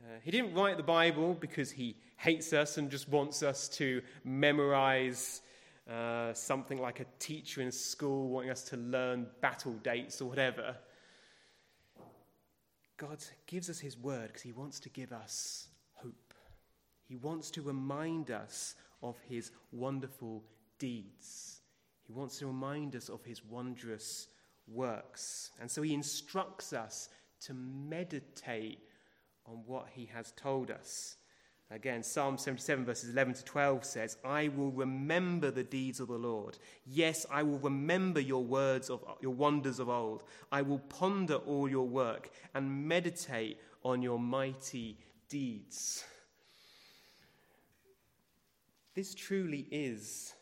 Uh, 0.00 0.16
he 0.22 0.30
didn't 0.30 0.54
write 0.54 0.78
the 0.78 0.82
Bible 0.82 1.36
because 1.38 1.70
he 1.70 1.94
hates 2.16 2.54
us 2.54 2.78
and 2.78 2.90
just 2.90 3.10
wants 3.10 3.42
us 3.42 3.68
to 3.68 4.00
memorize 4.24 5.42
uh, 5.90 6.32
something 6.32 6.80
like 6.80 7.00
a 7.00 7.06
teacher 7.18 7.60
in 7.60 7.70
school 7.70 8.30
wanting 8.30 8.50
us 8.50 8.62
to 8.62 8.78
learn 8.78 9.26
battle 9.42 9.74
dates 9.82 10.22
or 10.22 10.30
whatever. 10.30 10.76
God 12.96 13.22
gives 13.46 13.68
us 13.68 13.80
His 13.80 13.98
word 13.98 14.28
because 14.28 14.42
He 14.42 14.52
wants 14.52 14.80
to 14.80 14.88
give 14.88 15.12
us 15.12 15.68
hope. 15.92 16.32
He 17.06 17.16
wants 17.16 17.50
to 17.50 17.60
remind 17.60 18.30
us 18.30 18.76
of 19.02 19.18
His 19.28 19.50
wonderful 19.72 20.42
deeds. 20.78 21.53
He 22.06 22.12
wants 22.12 22.38
to 22.38 22.46
remind 22.46 22.94
us 22.96 23.08
of 23.08 23.24
His 23.24 23.44
wondrous 23.44 24.28
works. 24.66 25.50
And 25.60 25.70
so 25.70 25.82
He 25.82 25.94
instructs 25.94 26.72
us 26.72 27.08
to 27.42 27.54
meditate 27.54 28.80
on 29.46 29.62
what 29.66 29.88
He 29.92 30.06
has 30.12 30.32
told 30.32 30.70
us. 30.70 31.16
Again, 31.70 32.02
Psalm 32.02 32.36
77, 32.36 32.84
verses 32.84 33.10
11 33.10 33.34
to 33.34 33.44
12 33.44 33.84
says, 33.84 34.16
I 34.24 34.48
will 34.48 34.70
remember 34.70 35.50
the 35.50 35.64
deeds 35.64 35.98
of 35.98 36.08
the 36.08 36.14
Lord. 36.18 36.58
Yes, 36.86 37.24
I 37.30 37.42
will 37.42 37.58
remember 37.58 38.20
your 38.20 38.44
words 38.44 38.90
of 38.90 39.02
your 39.20 39.32
wonders 39.32 39.80
of 39.80 39.88
old. 39.88 40.24
I 40.52 40.62
will 40.62 40.78
ponder 40.78 41.36
all 41.36 41.68
your 41.68 41.88
work 41.88 42.30
and 42.54 42.86
meditate 42.86 43.58
on 43.82 44.02
your 44.02 44.18
mighty 44.18 44.98
deeds. 45.28 46.04
This 48.94 49.14
truly 49.14 49.66
is 49.70 50.34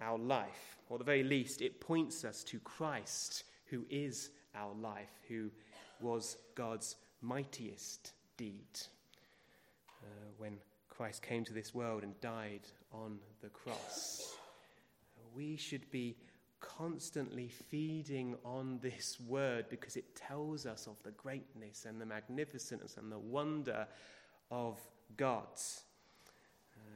our 0.00 0.18
life, 0.18 0.78
or 0.92 0.96
at 0.96 0.98
the 0.98 1.04
very 1.04 1.22
least, 1.22 1.62
it 1.62 1.80
points 1.80 2.22
us 2.22 2.44
to 2.44 2.58
Christ, 2.58 3.44
who 3.64 3.86
is 3.88 4.28
our 4.54 4.74
life, 4.74 5.08
who 5.26 5.50
was 6.02 6.36
God's 6.54 6.96
mightiest 7.22 8.12
deed 8.36 8.78
uh, 10.02 10.04
when 10.36 10.58
Christ 10.90 11.22
came 11.22 11.46
to 11.46 11.54
this 11.54 11.74
world 11.74 12.02
and 12.02 12.20
died 12.20 12.60
on 12.92 13.20
the 13.40 13.48
cross. 13.48 14.34
We 15.34 15.56
should 15.56 15.90
be 15.90 16.14
constantly 16.60 17.48
feeding 17.48 18.36
on 18.44 18.78
this 18.82 19.16
word 19.26 19.70
because 19.70 19.96
it 19.96 20.14
tells 20.14 20.66
us 20.66 20.86
of 20.86 21.02
the 21.04 21.12
greatness 21.12 21.86
and 21.88 22.02
the 22.02 22.06
magnificence 22.06 22.98
and 22.98 23.10
the 23.10 23.18
wonder 23.18 23.86
of 24.50 24.78
God. 25.16 25.46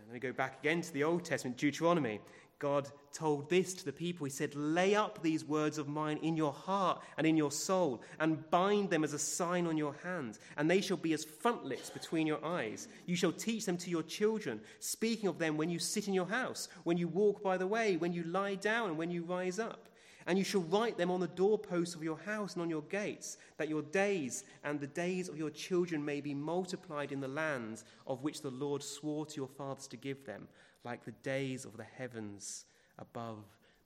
Let 0.07 0.13
me 0.13 0.21
go 0.21 0.33
back 0.33 0.61
again 0.61 0.83
to 0.83 0.93
the 0.93 1.03
Old 1.03 1.25
Testament, 1.25 1.57
Deuteronomy. 1.57 2.21
God 2.61 2.89
told 3.13 3.51
this 3.51 3.75
to 3.75 3.85
the 3.85 3.93
people. 3.93 4.25
He 4.25 4.31
said, 4.31 4.55
Lay 4.55 4.95
up 4.95 5.21
these 5.21 5.45
words 5.45 5.79
of 5.79 5.89
mine 5.89 6.19
in 6.23 6.37
your 6.37 6.53
heart 6.53 7.03
and 7.19 7.27
in 7.27 7.37
your 7.37 7.51
soul, 7.51 8.03
and 8.21 8.49
bind 8.51 8.89
them 8.89 9.03
as 9.03 9.15
a 9.15 9.19
sign 9.19 9.67
on 9.67 9.77
your 9.77 9.97
hand, 10.05 10.39
and 10.57 10.71
they 10.71 10.81
shall 10.81 10.97
be 10.97 11.13
as 11.13 11.25
frontlets 11.25 11.91
between 11.91 12.27
your 12.27 12.43
eyes. 12.45 12.87
You 13.07 13.17
shall 13.17 13.33
teach 13.33 13.67
them 13.67 13.77
to 13.79 13.91
your 13.91 14.05
children, 14.05 14.61
speaking 14.79 15.29
of 15.29 15.39
them 15.39 15.57
when 15.57 15.69
you 15.69 15.81
sit 15.81 16.07
in 16.07 16.15
your 16.15 16.27
house, 16.27 16.69
when 16.85 16.97
you 16.97 17.09
walk 17.09 17.43
by 17.43 17.57
the 17.59 17.67
way, 17.67 17.97
when 17.97 18.13
you 18.13 18.23
lie 18.23 18.55
down, 18.55 18.91
and 18.91 18.99
when 18.99 19.11
you 19.11 19.25
rise 19.25 19.59
up. 19.59 19.89
And 20.27 20.37
you 20.37 20.45
shall 20.45 20.63
write 20.63 20.99
them 20.99 21.11
on 21.11 21.21
the 21.21 21.29
doorposts 21.29 21.95
of 21.95 22.03
your 22.03 22.19
house 22.19 22.55
and 22.55 22.63
on 22.63 22.71
your 22.71 22.83
gates, 22.83 23.39
that 23.59 23.69
your 23.69 23.83
days 23.83 24.45
and 24.65 24.81
the 24.81 24.89
days 24.89 25.29
of 25.29 25.39
your 25.39 25.51
children 25.51 26.05
may 26.05 26.21
be 26.21 26.35
multiplied 26.35 27.13
in 27.13 27.21
the 27.21 27.29
lands 27.29 27.85
of 28.07 28.23
which 28.23 28.43
the 28.43 28.51
Lord 28.51 28.83
swore 28.83 29.25
to 29.27 29.37
your 29.37 29.49
fathers 29.49 29.87
to 29.89 29.97
give 29.97 30.27
them 30.27 30.49
like 30.85 31.05
the 31.05 31.13
days 31.13 31.65
of 31.65 31.77
the 31.77 31.85
heavens 31.85 32.65
above 32.99 33.39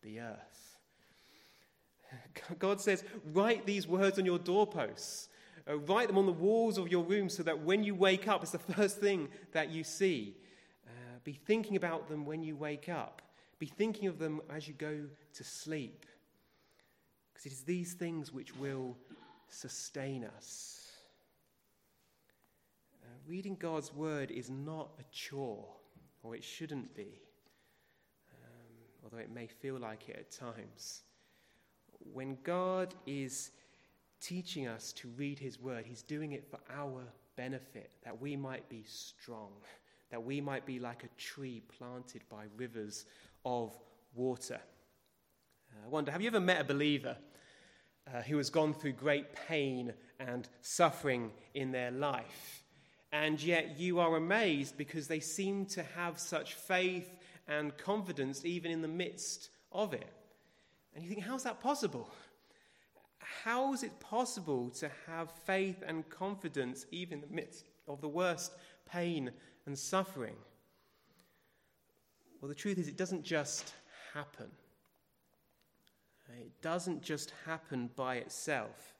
the 0.02 0.20
earth. 0.20 0.78
God 2.58 2.80
says, 2.80 3.04
Write 3.32 3.66
these 3.66 3.86
words 3.86 4.18
on 4.18 4.24
your 4.24 4.38
doorposts. 4.38 5.28
Uh, 5.68 5.78
write 5.78 6.08
them 6.08 6.18
on 6.18 6.26
the 6.26 6.32
walls 6.32 6.78
of 6.78 6.88
your 6.88 7.04
room 7.04 7.28
so 7.28 7.42
that 7.42 7.60
when 7.60 7.84
you 7.84 7.94
wake 7.94 8.28
up, 8.28 8.42
it's 8.42 8.52
the 8.52 8.58
first 8.58 8.98
thing 8.98 9.28
that 9.52 9.70
you 9.70 9.84
see. 9.84 10.36
Uh, 10.86 11.18
be 11.24 11.32
thinking 11.32 11.76
about 11.76 12.08
them 12.08 12.24
when 12.24 12.42
you 12.42 12.56
wake 12.56 12.88
up. 12.88 13.22
Be 13.58 13.66
thinking 13.66 14.08
of 14.08 14.18
them 14.18 14.40
as 14.48 14.66
you 14.66 14.74
go 14.74 15.00
to 15.34 15.44
sleep. 15.44 16.06
Because 17.40 17.52
it 17.52 17.56
is 17.56 17.62
these 17.62 17.94
things 17.94 18.32
which 18.32 18.54
will 18.56 18.98
sustain 19.48 20.24
us. 20.36 20.90
Uh, 23.02 23.06
reading 23.26 23.56
God's 23.58 23.94
word 23.94 24.30
is 24.30 24.50
not 24.50 24.90
a 24.98 25.04
chore 25.10 25.66
or 26.22 26.34
it 26.34 26.44
shouldn't 26.44 26.94
be, 26.94 27.22
um, 28.34 28.74
although 29.02 29.22
it 29.22 29.32
may 29.32 29.46
feel 29.46 29.78
like 29.78 30.10
it 30.10 30.16
at 30.16 30.30
times. 30.30 31.02
When 32.12 32.36
God 32.42 32.94
is 33.06 33.52
teaching 34.20 34.66
us 34.66 34.92
to 34.94 35.08
read 35.16 35.38
His 35.38 35.58
Word, 35.58 35.86
He's 35.86 36.02
doing 36.02 36.32
it 36.32 36.46
for 36.50 36.58
our 36.70 37.02
benefit, 37.36 37.90
that 38.04 38.20
we 38.20 38.36
might 38.36 38.68
be 38.68 38.84
strong, 38.86 39.52
that 40.10 40.22
we 40.22 40.42
might 40.42 40.66
be 40.66 40.78
like 40.78 41.04
a 41.04 41.18
tree 41.18 41.62
planted 41.78 42.20
by 42.28 42.44
rivers 42.58 43.06
of 43.46 43.74
water. 44.14 44.60
Uh, 45.72 45.86
I 45.86 45.88
wonder, 45.88 46.12
have 46.12 46.20
you 46.20 46.26
ever 46.26 46.40
met 46.40 46.60
a 46.60 46.64
believer 46.64 47.16
uh, 48.12 48.22
who 48.22 48.36
has 48.36 48.50
gone 48.50 48.74
through 48.74 48.92
great 48.92 49.34
pain 49.34 49.92
and 50.18 50.48
suffering 50.60 51.30
in 51.54 51.72
their 51.72 51.90
life? 51.90 52.60
and 53.12 53.42
yet 53.42 53.78
you 53.78 53.98
are 53.98 54.16
amazed 54.16 54.76
because 54.76 55.08
they 55.08 55.20
seem 55.20 55.66
to 55.66 55.82
have 55.82 56.18
such 56.18 56.54
faith 56.54 57.16
and 57.48 57.76
confidence 57.76 58.44
even 58.44 58.70
in 58.70 58.82
the 58.82 58.88
midst 58.88 59.50
of 59.72 59.92
it. 59.92 60.12
And 60.94 61.02
you 61.02 61.10
think, 61.10 61.22
how's 61.22 61.42
that 61.44 61.60
possible? 61.60 62.08
How 63.18 63.72
is 63.72 63.82
it 63.82 63.98
possible 64.00 64.70
to 64.70 64.90
have 65.06 65.30
faith 65.44 65.82
and 65.86 66.08
confidence 66.08 66.86
even 66.90 67.14
in 67.14 67.28
the 67.28 67.34
midst 67.34 67.66
of 67.88 68.00
the 68.00 68.08
worst 68.08 68.52
pain 68.88 69.30
and 69.66 69.76
suffering? 69.76 70.36
Well, 72.40 72.48
the 72.48 72.54
truth 72.54 72.78
is, 72.78 72.88
it 72.88 72.96
doesn't 72.96 73.24
just 73.24 73.72
happen. 74.14 74.46
It 76.38 76.62
doesn't 76.62 77.02
just 77.02 77.32
happen 77.46 77.90
by 77.96 78.16
itself. 78.16 78.94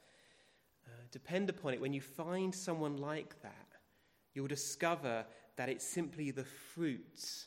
Uh, 0.87 0.91
depend 1.13 1.51
upon 1.51 1.75
it 1.75 1.81
when 1.81 1.93
you 1.93 2.01
find 2.01 2.55
someone 2.55 2.97
like 2.97 3.41
that 3.43 3.71
you'll 4.35 4.47
discover 4.47 5.25
that 5.57 5.69
it's 5.69 5.87
simply 5.87 6.31
the 6.31 6.45
fruit 6.45 7.47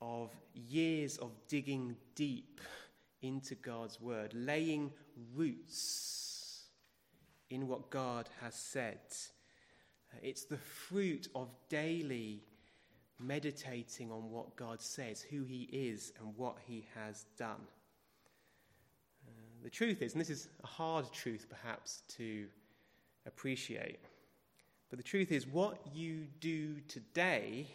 of 0.00 0.30
years 0.54 1.16
of 1.18 1.30
digging 1.48 1.96
deep 2.14 2.60
into 3.22 3.54
God's 3.56 4.00
word, 4.00 4.32
laying 4.34 4.92
roots 5.34 6.64
in 7.50 7.66
what 7.66 7.90
God 7.90 8.28
has 8.40 8.54
said. 8.54 9.00
It's 10.22 10.44
the 10.44 10.58
fruit 10.58 11.28
of 11.34 11.48
daily 11.68 12.44
meditating 13.18 14.10
on 14.10 14.30
what 14.30 14.56
God 14.56 14.80
says, 14.80 15.22
who 15.22 15.44
He 15.44 15.62
is, 15.72 16.12
and 16.20 16.36
what 16.36 16.58
He 16.66 16.86
has 16.94 17.24
done. 17.38 17.66
The 19.66 19.70
truth 19.70 20.00
is, 20.00 20.12
and 20.12 20.20
this 20.20 20.30
is 20.30 20.46
a 20.62 20.66
hard 20.66 21.12
truth 21.12 21.46
perhaps 21.50 22.04
to 22.16 22.46
appreciate 23.26 23.98
but 24.88 24.98
the 24.98 25.02
truth 25.02 25.32
is, 25.32 25.46
what 25.46 25.80
you 25.92 26.26
do 26.40 26.80
today 26.88 27.66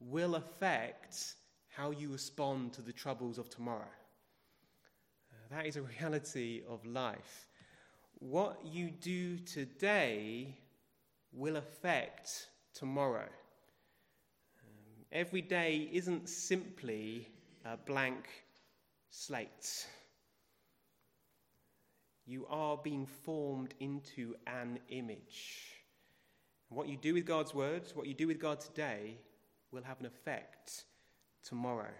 will 0.00 0.34
affect 0.36 1.34
how 1.68 1.90
you 1.90 2.10
respond 2.10 2.72
to 2.74 2.82
the 2.82 2.92
troubles 2.92 3.38
of 3.38 3.50
tomorrow. 3.50 3.92
Uh, 5.30 5.54
that 5.54 5.66
is 5.66 5.76
a 5.76 5.82
reality 6.00 6.62
of 6.68 6.84
life. 6.86 7.46
What 8.18 8.58
you 8.64 8.90
do 8.90 9.38
today 9.38 10.56
will 11.32 11.56
affect 11.56 12.48
tomorrow. 12.72 13.28
Um, 14.64 15.04
every 15.12 15.42
day 15.42 15.90
isn't 15.92 16.30
simply 16.30 17.28
a 17.66 17.76
blank 17.76 18.26
slate. 19.10 19.86
You 22.26 22.46
are 22.50 22.76
being 22.76 23.06
formed 23.06 23.74
into 23.78 24.34
an 24.46 24.80
image. 24.88 25.72
And 26.68 26.76
what 26.76 26.88
you 26.88 26.96
do 26.96 27.14
with 27.14 27.24
God's 27.24 27.54
words, 27.54 27.94
what 27.94 28.06
you 28.06 28.14
do 28.14 28.26
with 28.26 28.40
God 28.40 28.60
today, 28.60 29.18
will 29.70 29.84
have 29.84 30.00
an 30.00 30.06
effect 30.06 30.84
tomorrow. 31.44 31.92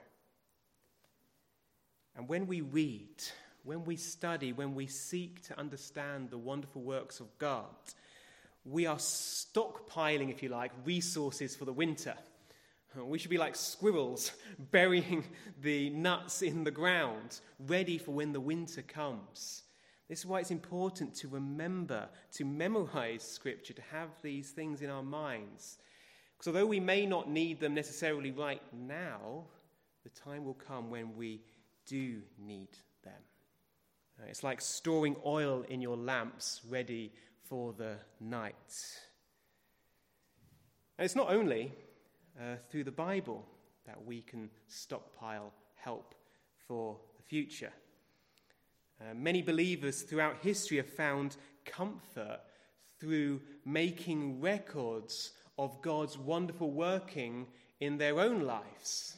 And 2.17 2.29
when 2.29 2.47
we 2.47 2.63
read, 2.63 3.23
when 3.63 3.85
we 3.85 3.97
study, 3.97 4.53
when 4.53 4.75
we 4.75 4.87
seek 4.87 5.43
to 5.49 5.59
understand 5.59 6.31
the 6.31 6.39
wonderful 6.39 6.83
works 6.83 7.21
of 7.21 7.39
God, 7.39 7.67
we 8.65 8.87
are 8.87 8.97
stockpiling, 8.97 10.31
if 10.31 10.43
you 10.43 10.49
like, 10.49 10.73
resources 10.85 11.55
for 11.55 11.67
the 11.67 11.73
winter. 11.73 12.15
We 12.97 13.19
should 13.19 13.31
be 13.31 13.39
like 13.39 13.55
squirrels 13.55 14.33
burying 14.71 15.25
the 15.61 15.91
nuts 15.91 16.43
in 16.43 16.65
the 16.65 16.71
ground, 16.71 17.41
ready 17.61 17.99
for 17.99 18.13
when 18.13 18.33
the 18.33 18.41
winter 18.41 18.83
comes. 18.83 19.63
This 20.09 20.21
is 20.21 20.27
why 20.27 20.41
it's 20.41 20.53
important 20.53 21.15
to 21.17 21.29
remember, 21.29 22.09
to 22.35 22.45
memorize 22.45 23.23
Scripture, 23.23 23.75
to 23.75 23.83
have 23.91 24.11
these 24.23 24.51
things 24.51 24.81
in 24.83 24.91
our 24.91 25.03
minds. 25.03 25.79
Because 26.33 26.49
although 26.49 26.67
we 26.67 26.81
may 26.81 27.07
not 27.07 27.29
need 27.29 27.61
them 27.61 27.75
necessarily 27.75 28.31
right 28.31 28.63
now, 28.73 29.45
the 30.05 30.11
time 30.11 30.45
will 30.45 30.55
come 30.55 30.91
when 30.91 31.17
we 31.17 31.41
do 31.87 32.21
need 32.39 32.69
them. 33.03 33.13
Uh, 34.21 34.27
it's 34.29 34.45
like 34.45 34.61
storing 34.61 35.17
oil 35.25 35.65
in 35.69 35.81
your 35.81 35.97
lamps 35.97 36.61
ready 36.69 37.13
for 37.49 37.73
the 37.73 37.97
night. 38.21 38.55
And 40.99 41.05
it's 41.05 41.17
not 41.17 41.31
only 41.31 41.73
uh, 42.41 42.57
through 42.71 42.85
the 42.85 42.93
Bible 42.93 43.45
that 43.87 44.05
we 44.05 44.23
can 44.23 44.51
stockpile 44.69 45.53
help 45.75 46.15
for 46.67 46.97
the 47.17 47.23
future. 47.23 47.73
Uh, 49.01 49.13
many 49.15 49.43
believers 49.43 50.03
throughout 50.03 50.39
history 50.43 50.79
have 50.79 50.89
found 50.89 51.37
comfort 51.65 52.41
through 52.99 53.41
making 53.65 54.41
records 54.41 55.33
of 55.59 55.83
God's 55.83 56.17
wonderful 56.17 56.71
working 56.71 57.47
in 57.81 57.99
their 57.99 58.19
own 58.19 58.41
lives. 58.41 59.17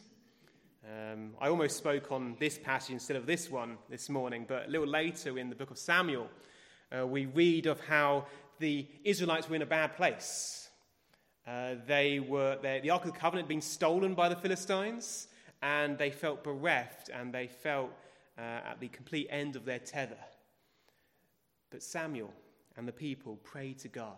Um, 0.84 1.34
I 1.40 1.48
almost 1.48 1.76
spoke 1.76 2.10
on 2.10 2.36
this 2.40 2.58
passage 2.58 2.92
instead 2.92 3.16
of 3.16 3.26
this 3.26 3.50
one 3.50 3.78
this 3.88 4.08
morning, 4.08 4.46
but 4.48 4.66
a 4.66 4.70
little 4.70 4.86
later 4.86 5.38
in 5.38 5.48
the 5.48 5.54
book 5.54 5.70
of 5.70 5.78
Samuel, 5.78 6.28
uh, 6.96 7.06
we 7.06 7.26
read 7.26 7.66
of 7.66 7.78
how 7.80 8.26
the 8.58 8.86
Israelites 9.04 9.48
were 9.48 9.56
in 9.56 9.62
a 9.62 9.66
bad 9.66 9.94
place. 9.96 10.70
Uh, 11.46 11.74
they 11.86 12.18
were, 12.20 12.58
the 12.62 12.90
Ark 12.90 13.04
of 13.04 13.12
the 13.12 13.18
Covenant 13.18 13.44
had 13.44 13.48
been 13.48 13.60
stolen 13.60 14.14
by 14.14 14.28
the 14.28 14.36
Philistines, 14.36 15.28
and 15.62 15.98
they 15.98 16.10
felt 16.10 16.42
bereft 16.42 17.10
and 17.12 17.32
they 17.32 17.46
felt 17.46 17.90
uh, 18.38 18.70
at 18.70 18.80
the 18.80 18.88
complete 18.88 19.26
end 19.30 19.56
of 19.56 19.64
their 19.64 19.78
tether. 19.78 20.16
But 21.70 21.82
Samuel 21.82 22.32
and 22.76 22.86
the 22.86 22.92
people 22.92 23.38
pray 23.42 23.74
to 23.74 23.88
God, 23.88 24.16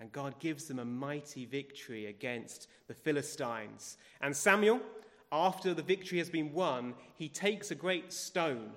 and 0.00 0.12
God 0.12 0.38
gives 0.38 0.64
them 0.64 0.78
a 0.78 0.84
mighty 0.84 1.44
victory 1.44 2.06
against 2.06 2.68
the 2.86 2.94
Philistines. 2.94 3.98
And 4.20 4.34
Samuel, 4.34 4.80
after 5.30 5.74
the 5.74 5.82
victory 5.82 6.18
has 6.18 6.30
been 6.30 6.52
won, 6.52 6.94
he 7.16 7.28
takes 7.28 7.70
a 7.70 7.74
great 7.74 8.12
stone 8.12 8.70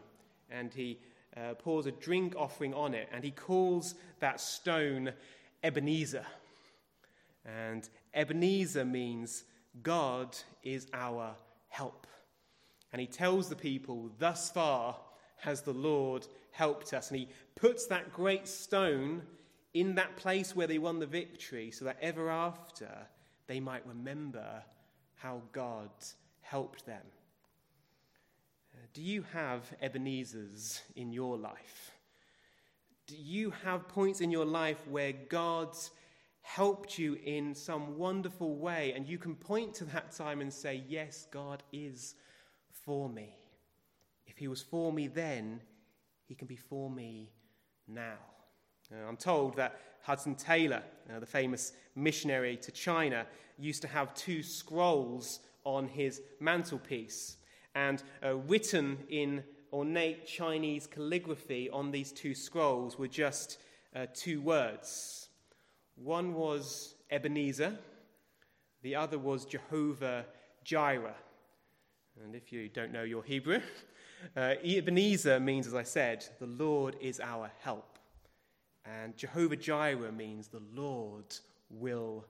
and 0.49 0.73
he 0.73 0.99
uh, 1.35 1.53
pours 1.55 1.85
a 1.85 1.91
drink 1.91 2.33
offering 2.37 2.73
on 2.73 2.93
it, 2.93 3.09
and 3.11 3.23
he 3.23 3.31
calls 3.31 3.95
that 4.19 4.39
stone 4.39 5.11
Ebenezer. 5.63 6.25
And 7.45 7.87
Ebenezer 8.13 8.85
means 8.85 9.43
God 9.83 10.35
is 10.63 10.87
our 10.93 11.35
help. 11.67 12.07
And 12.95 13.01
he 13.01 13.07
tells 13.07 13.49
the 13.49 13.57
people, 13.57 14.09
Thus 14.19 14.49
far 14.49 14.95
has 15.39 15.61
the 15.61 15.73
Lord 15.73 16.25
helped 16.51 16.93
us. 16.93 17.11
And 17.11 17.19
he 17.19 17.27
puts 17.57 17.87
that 17.87 18.13
great 18.13 18.47
stone 18.47 19.21
in 19.73 19.95
that 19.95 20.15
place 20.15 20.55
where 20.55 20.65
they 20.65 20.77
won 20.77 20.99
the 20.99 21.05
victory 21.05 21.71
so 21.71 21.83
that 21.83 21.97
ever 22.01 22.29
after 22.29 22.89
they 23.47 23.59
might 23.59 23.85
remember 23.85 24.63
how 25.15 25.41
God 25.51 25.89
helped 26.39 26.85
them. 26.85 27.01
Uh, 28.73 28.77
do 28.93 29.01
you 29.01 29.25
have 29.33 29.69
Ebenezer's 29.81 30.81
in 30.95 31.11
your 31.11 31.35
life? 31.35 31.91
Do 33.07 33.17
you 33.17 33.51
have 33.65 33.89
points 33.89 34.21
in 34.21 34.31
your 34.31 34.45
life 34.45 34.87
where 34.87 35.11
God's 35.11 35.91
helped 36.43 36.97
you 36.97 37.15
in 37.25 37.55
some 37.55 37.97
wonderful 37.97 38.55
way 38.55 38.93
and 38.95 39.05
you 39.05 39.17
can 39.17 39.35
point 39.35 39.73
to 39.73 39.83
that 39.83 40.13
time 40.13 40.39
and 40.39 40.53
say, 40.53 40.81
Yes, 40.87 41.27
God 41.29 41.61
is 41.73 42.15
for 42.85 43.09
me. 43.09 43.35
If 44.25 44.37
He 44.37 44.47
was 44.47 44.61
for 44.61 44.93
me 44.93 45.07
then, 45.07 45.61
He 46.27 46.35
can 46.35 46.47
be 46.47 46.57
for 46.57 46.89
me 46.89 47.31
now. 47.87 48.17
Uh, 48.91 49.07
I'm 49.07 49.17
told 49.17 49.55
that 49.57 49.79
Hudson 50.03 50.35
Taylor, 50.35 50.83
uh, 51.13 51.19
the 51.19 51.25
famous 51.25 51.73
missionary 51.95 52.57
to 52.57 52.71
China, 52.71 53.25
used 53.57 53.81
to 53.81 53.87
have 53.87 54.13
two 54.13 54.43
scrolls 54.43 55.39
on 55.63 55.87
his 55.87 56.21
mantelpiece. 56.39 57.37
And 57.73 58.03
uh, 58.23 58.35
written 58.35 58.99
in 59.09 59.43
ornate 59.73 60.27
Chinese 60.27 60.87
calligraphy 60.87 61.69
on 61.71 61.91
these 61.91 62.11
two 62.11 62.35
scrolls 62.35 62.97
were 62.97 63.07
just 63.07 63.57
uh, 63.95 64.05
two 64.13 64.41
words. 64.41 65.29
One 65.95 66.33
was 66.33 66.95
Ebenezer, 67.09 67.77
the 68.83 68.95
other 68.95 69.17
was 69.17 69.45
Jehovah 69.45 70.25
Jireh. 70.63 71.15
And 72.23 72.35
if 72.35 72.51
you 72.51 72.69
don't 72.69 72.91
know 72.91 73.03
your 73.03 73.23
Hebrew, 73.23 73.59
uh, 74.37 74.55
Ebenezer 74.63 75.39
means, 75.39 75.67
as 75.67 75.75
I 75.75 75.83
said, 75.83 76.25
the 76.39 76.47
Lord 76.47 76.95
is 77.01 77.19
our 77.19 77.51
help. 77.61 77.99
And 78.85 79.17
Jehovah 79.17 79.55
Jireh 79.55 80.11
means 80.11 80.47
the 80.47 80.61
Lord 80.73 81.35
will 81.69 82.25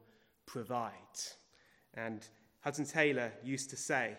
provide. 0.45 0.91
And 1.93 2.25
Hudson 2.62 2.86
Taylor 2.86 3.31
used 3.43 3.69
to 3.69 3.77
say 3.77 4.17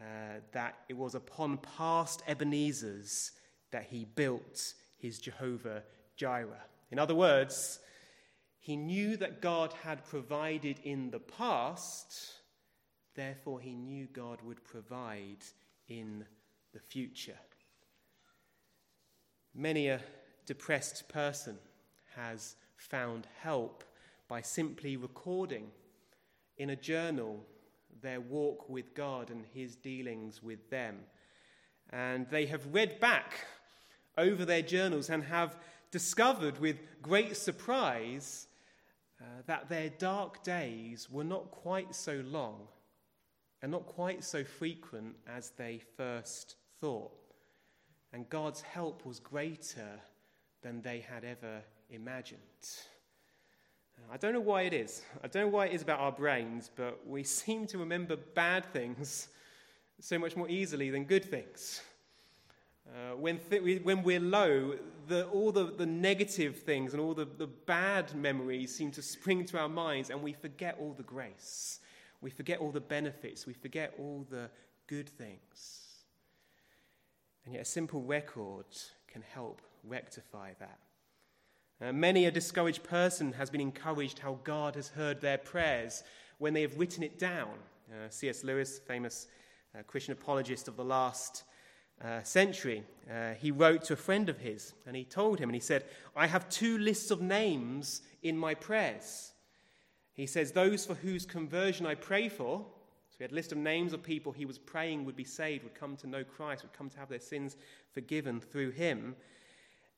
uh, 0.00 0.40
that 0.52 0.78
it 0.88 0.96
was 0.96 1.14
upon 1.14 1.58
past 1.58 2.22
Ebenezer's 2.26 3.32
that 3.70 3.84
he 3.84 4.04
built 4.04 4.74
his 4.98 5.18
Jehovah 5.18 5.82
Jireh. 6.16 6.64
In 6.90 6.98
other 6.98 7.14
words, 7.14 7.80
he 8.58 8.76
knew 8.76 9.16
that 9.16 9.40
God 9.40 9.72
had 9.82 10.04
provided 10.04 10.78
in 10.84 11.10
the 11.10 11.18
past, 11.18 12.34
therefore, 13.14 13.60
he 13.60 13.74
knew 13.74 14.06
God 14.12 14.38
would 14.42 14.64
provide 14.64 15.44
in 15.88 16.24
the 16.72 16.80
future. 16.80 17.38
Many 19.54 19.88
a 19.88 20.00
depressed 20.46 21.08
person 21.08 21.58
has 22.16 22.56
found 22.76 23.26
help 23.40 23.84
by 24.28 24.40
simply 24.40 24.96
recording 24.96 25.70
in 26.56 26.70
a 26.70 26.76
journal 26.76 27.44
their 28.00 28.20
walk 28.20 28.68
with 28.68 28.94
God 28.94 29.30
and 29.30 29.44
his 29.52 29.76
dealings 29.76 30.42
with 30.42 30.70
them. 30.70 31.00
And 31.90 32.26
they 32.30 32.46
have 32.46 32.72
read 32.72 32.98
back 32.98 33.46
over 34.16 34.44
their 34.44 34.62
journals 34.62 35.10
and 35.10 35.22
have 35.24 35.56
discovered 35.90 36.58
with 36.58 36.78
great 37.02 37.36
surprise 37.36 38.46
uh, 39.20 39.24
that 39.46 39.68
their 39.68 39.90
dark 39.90 40.42
days 40.42 41.08
were 41.10 41.24
not 41.24 41.50
quite 41.50 41.94
so 41.94 42.22
long 42.26 42.66
and 43.62 43.70
not 43.70 43.86
quite 43.86 44.24
so 44.24 44.42
frequent 44.44 45.14
as 45.26 45.50
they 45.56 45.80
first 45.96 46.56
thought. 46.80 47.12
And 48.12 48.28
God's 48.28 48.60
help 48.60 49.06
was 49.06 49.20
greater 49.20 50.00
than 50.62 50.82
they 50.82 51.00
had 51.00 51.24
ever 51.24 51.62
imagined. 51.88 52.40
I 54.10 54.16
don't 54.16 54.32
know 54.32 54.40
why 54.40 54.62
it 54.62 54.72
is. 54.72 55.02
I 55.22 55.28
don't 55.28 55.44
know 55.44 55.56
why 55.56 55.66
it 55.66 55.74
is 55.74 55.82
about 55.82 56.00
our 56.00 56.12
brains, 56.12 56.70
but 56.74 57.00
we 57.06 57.22
seem 57.22 57.66
to 57.68 57.78
remember 57.78 58.16
bad 58.16 58.64
things 58.72 59.28
so 60.00 60.18
much 60.18 60.36
more 60.36 60.48
easily 60.48 60.90
than 60.90 61.04
good 61.04 61.24
things. 61.24 61.80
Uh, 62.88 63.16
when, 63.16 63.38
th- 63.48 63.82
when 63.84 64.02
we're 64.02 64.20
low, 64.20 64.74
the, 65.06 65.26
all 65.28 65.52
the, 65.52 65.64
the 65.64 65.86
negative 65.86 66.58
things 66.58 66.92
and 66.92 67.00
all 67.00 67.14
the, 67.14 67.24
the 67.38 67.46
bad 67.46 68.12
memories 68.14 68.74
seem 68.74 68.90
to 68.90 69.02
spring 69.02 69.44
to 69.46 69.58
our 69.58 69.68
minds, 69.68 70.10
and 70.10 70.20
we 70.20 70.32
forget 70.32 70.76
all 70.80 70.92
the 70.92 71.04
grace. 71.04 71.78
We 72.22 72.30
forget 72.30 72.60
all 72.60 72.70
the 72.70 72.80
benefits. 72.80 73.46
We 73.46 73.52
forget 73.52 73.92
all 73.98 74.26
the 74.30 74.48
good 74.86 75.08
things. 75.08 75.88
And 77.44 77.54
yet, 77.54 77.62
a 77.62 77.66
simple 77.66 78.02
record 78.02 78.66
can 79.08 79.22
help 79.22 79.60
rectify 79.84 80.52
that. 80.60 80.78
Uh, 81.80 81.92
many 81.92 82.26
a 82.26 82.30
discouraged 82.30 82.84
person 82.84 83.32
has 83.32 83.50
been 83.50 83.60
encouraged 83.60 84.20
how 84.20 84.38
God 84.44 84.76
has 84.76 84.88
heard 84.88 85.20
their 85.20 85.38
prayers 85.38 86.04
when 86.38 86.54
they 86.54 86.62
have 86.62 86.78
written 86.78 87.02
it 87.02 87.18
down. 87.18 87.54
Uh, 87.90 88.08
C.S. 88.08 88.44
Lewis, 88.44 88.78
famous 88.78 89.26
uh, 89.76 89.82
Christian 89.82 90.12
apologist 90.12 90.68
of 90.68 90.76
the 90.76 90.84
last 90.84 91.42
uh, 92.02 92.22
century, 92.22 92.84
uh, 93.10 93.32
he 93.34 93.50
wrote 93.50 93.82
to 93.84 93.94
a 93.94 93.96
friend 93.96 94.28
of 94.28 94.38
his 94.38 94.74
and 94.86 94.94
he 94.94 95.04
told 95.04 95.40
him, 95.40 95.48
and 95.48 95.56
he 95.56 95.60
said, 95.60 95.84
I 96.14 96.28
have 96.28 96.48
two 96.48 96.78
lists 96.78 97.10
of 97.10 97.20
names 97.20 98.02
in 98.22 98.38
my 98.38 98.54
prayers. 98.54 99.31
He 100.14 100.26
says, 100.26 100.52
Those 100.52 100.84
for 100.84 100.94
whose 100.94 101.24
conversion 101.26 101.86
I 101.86 101.94
pray 101.94 102.28
for, 102.28 102.64
so 103.10 103.16
he 103.18 103.24
had 103.24 103.32
a 103.32 103.34
list 103.34 103.52
of 103.52 103.58
names 103.58 103.92
of 103.92 104.02
people 104.02 104.32
he 104.32 104.46
was 104.46 104.58
praying 104.58 105.04
would 105.04 105.16
be 105.16 105.24
saved, 105.24 105.64
would 105.64 105.74
come 105.74 105.96
to 105.96 106.06
know 106.06 106.24
Christ, 106.24 106.62
would 106.62 106.72
come 106.72 106.90
to 106.90 106.98
have 106.98 107.08
their 107.08 107.20
sins 107.20 107.56
forgiven 107.92 108.40
through 108.40 108.70
him. 108.70 109.14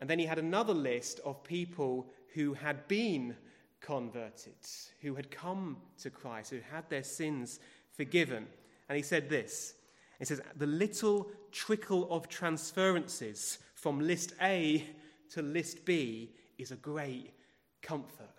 And 0.00 0.10
then 0.10 0.18
he 0.18 0.26
had 0.26 0.38
another 0.38 0.74
list 0.74 1.20
of 1.24 1.44
people 1.44 2.10
who 2.34 2.54
had 2.54 2.86
been 2.88 3.36
converted, 3.80 4.54
who 5.00 5.14
had 5.14 5.30
come 5.30 5.76
to 5.98 6.10
Christ, 6.10 6.50
who 6.50 6.60
had 6.72 6.88
their 6.88 7.04
sins 7.04 7.60
forgiven. 7.92 8.46
And 8.88 8.96
he 8.96 9.02
said 9.02 9.28
this 9.28 9.74
He 10.18 10.24
says, 10.24 10.40
The 10.56 10.66
little 10.66 11.30
trickle 11.52 12.10
of 12.10 12.28
transferences 12.28 13.58
from 13.74 14.00
list 14.00 14.32
A 14.42 14.84
to 15.30 15.42
list 15.42 15.84
B 15.84 16.32
is 16.58 16.72
a 16.72 16.76
great 16.76 17.32
comfort. 17.82 18.33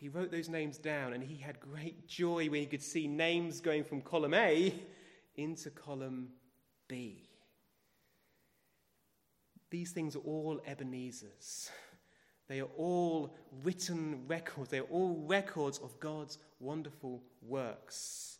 He 0.00 0.08
wrote 0.08 0.30
those 0.30 0.48
names 0.48 0.78
down 0.78 1.12
and 1.12 1.22
he 1.22 1.36
had 1.36 1.60
great 1.60 2.08
joy 2.08 2.48
when 2.48 2.60
he 2.60 2.66
could 2.66 2.82
see 2.82 3.06
names 3.06 3.60
going 3.60 3.84
from 3.84 4.00
column 4.00 4.32
A 4.32 4.74
into 5.36 5.68
column 5.68 6.30
B. 6.88 7.28
These 9.68 9.92
things 9.92 10.16
are 10.16 10.20
all 10.20 10.60
Ebenezer's. 10.66 11.70
They 12.48 12.60
are 12.60 12.68
all 12.78 13.36
written 13.62 14.26
records. 14.26 14.70
They 14.70 14.80
are 14.80 14.90
all 14.90 15.22
records 15.28 15.78
of 15.78 16.00
God's 16.00 16.38
wonderful 16.58 17.22
works. 17.42 18.38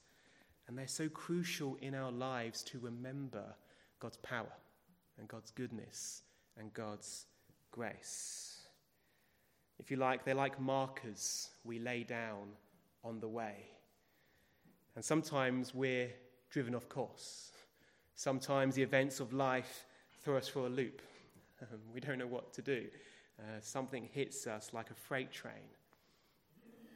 And 0.67 0.77
they're 0.79 0.89
so 0.89 1.09
crucial 1.11 1.77
in 1.83 1.95
our 1.95 2.11
lives 2.11 2.63
to 2.65 2.79
remember 2.79 3.45
God's 4.01 4.17
power 4.17 4.53
and 5.19 5.29
God's 5.29 5.51
goodness 5.51 6.23
and 6.59 6.73
God's 6.73 7.27
grace. 7.71 8.60
If 9.81 9.91
you 9.91 9.97
like, 9.97 10.27
they're 10.27 10.35
like 10.35 10.61
markers 10.61 11.49
we 11.65 11.79
lay 11.79 12.05
down 12.05 12.49
on 13.03 13.19
the 13.19 13.29
way. 13.29 13.57
And 14.95 15.03
sometimes 15.03 15.75
we're 15.75 16.11
driven 16.51 16.75
off 16.75 16.87
course. 16.91 17.53
Sometimes 18.15 18.75
the 18.75 18.83
events 18.83 19.21
of 19.21 19.33
life 19.33 19.87
throw 20.23 20.37
us 20.37 20.49
for 20.49 20.67
a 20.67 20.69
loop. 20.69 21.01
We 21.95 22.01
don't 22.01 22.19
know 22.19 22.27
what 22.27 22.53
to 22.55 22.63
do. 22.63 22.87
Uh, 23.39 23.61
something 23.61 24.09
hits 24.13 24.47
us 24.47 24.71
like 24.73 24.91
a 24.91 24.95
freight 24.95 25.33
train. 25.33 25.69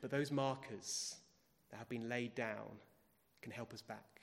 But 0.03 0.11
those 0.11 0.31
markers 0.31 1.17
that 1.71 1.79
have 1.79 1.89
been 1.89 2.09
laid 2.09 2.35
down 2.35 2.79
can 3.41 3.53
help 3.53 3.73
us 3.73 3.81
back. 3.81 4.21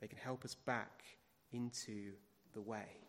They 0.00 0.08
can 0.08 0.18
help 0.18 0.44
us 0.44 0.54
back 0.54 1.04
into 1.52 2.12
the 2.54 2.60
way. 2.62 3.05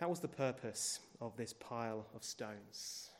That 0.00 0.08
was 0.08 0.20
the 0.20 0.28
purpose 0.28 1.00
of 1.20 1.36
this 1.36 1.52
pile 1.52 2.06
of 2.16 2.24
stones. 2.24 3.10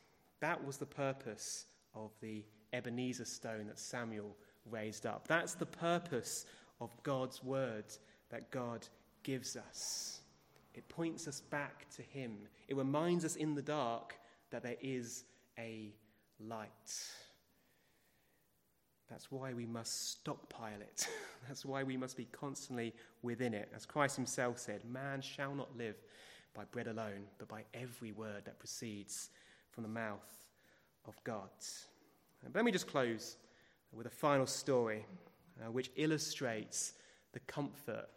That 0.40 0.64
was 0.64 0.78
the 0.78 0.86
purpose 0.86 1.66
of 1.94 2.10
the 2.22 2.42
Ebenezer 2.72 3.26
stone 3.26 3.66
that 3.66 3.78
Samuel 3.78 4.34
raised 4.64 5.04
up. 5.04 5.28
That's 5.28 5.54
the 5.54 5.66
purpose 5.66 6.46
of 6.80 6.90
God's 7.02 7.44
word 7.44 7.84
that 8.30 8.50
God 8.50 8.88
gives 9.22 9.56
us. 9.56 10.20
It 10.72 10.88
points 10.88 11.28
us 11.28 11.42
back 11.42 11.86
to 11.96 12.02
Him. 12.02 12.38
It 12.66 12.76
reminds 12.76 13.26
us 13.26 13.36
in 13.36 13.54
the 13.54 13.62
dark 13.62 14.14
that 14.50 14.62
there 14.62 14.76
is 14.80 15.24
a 15.58 15.92
light. 16.38 16.68
That's 19.10 19.30
why 19.30 19.52
we 19.52 19.66
must 19.66 20.12
stockpile 20.12 20.80
it. 20.80 21.08
That's 21.48 21.66
why 21.66 21.82
we 21.82 21.98
must 21.98 22.16
be 22.16 22.26
constantly 22.32 22.94
within 23.20 23.52
it. 23.52 23.70
As 23.76 23.84
Christ 23.84 24.16
Himself 24.16 24.58
said, 24.58 24.82
man 24.86 25.20
shall 25.20 25.54
not 25.54 25.76
live 25.76 25.96
by 26.54 26.64
bread 26.64 26.86
alone, 26.86 27.24
but 27.38 27.48
by 27.48 27.64
every 27.74 28.12
word 28.12 28.44
that 28.44 28.58
proceeds 28.58 29.30
from 29.70 29.82
the 29.82 29.88
mouth 29.88 30.48
of 31.06 31.14
God. 31.24 31.48
But 32.42 32.54
let 32.54 32.64
me 32.64 32.72
just 32.72 32.86
close 32.86 33.36
with 33.92 34.06
a 34.06 34.10
final 34.10 34.46
story 34.46 35.04
uh, 35.60 35.70
which 35.70 35.90
illustrates 35.96 36.94
the 37.32 37.40
comfort 37.40 38.08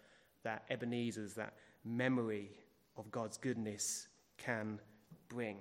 that 0.43 0.63
Ebenezer's, 0.69 1.33
that 1.35 1.53
memory 1.83 2.49
of 2.97 3.11
God's 3.11 3.37
goodness 3.37 4.07
can 4.37 4.79
bring. 5.29 5.57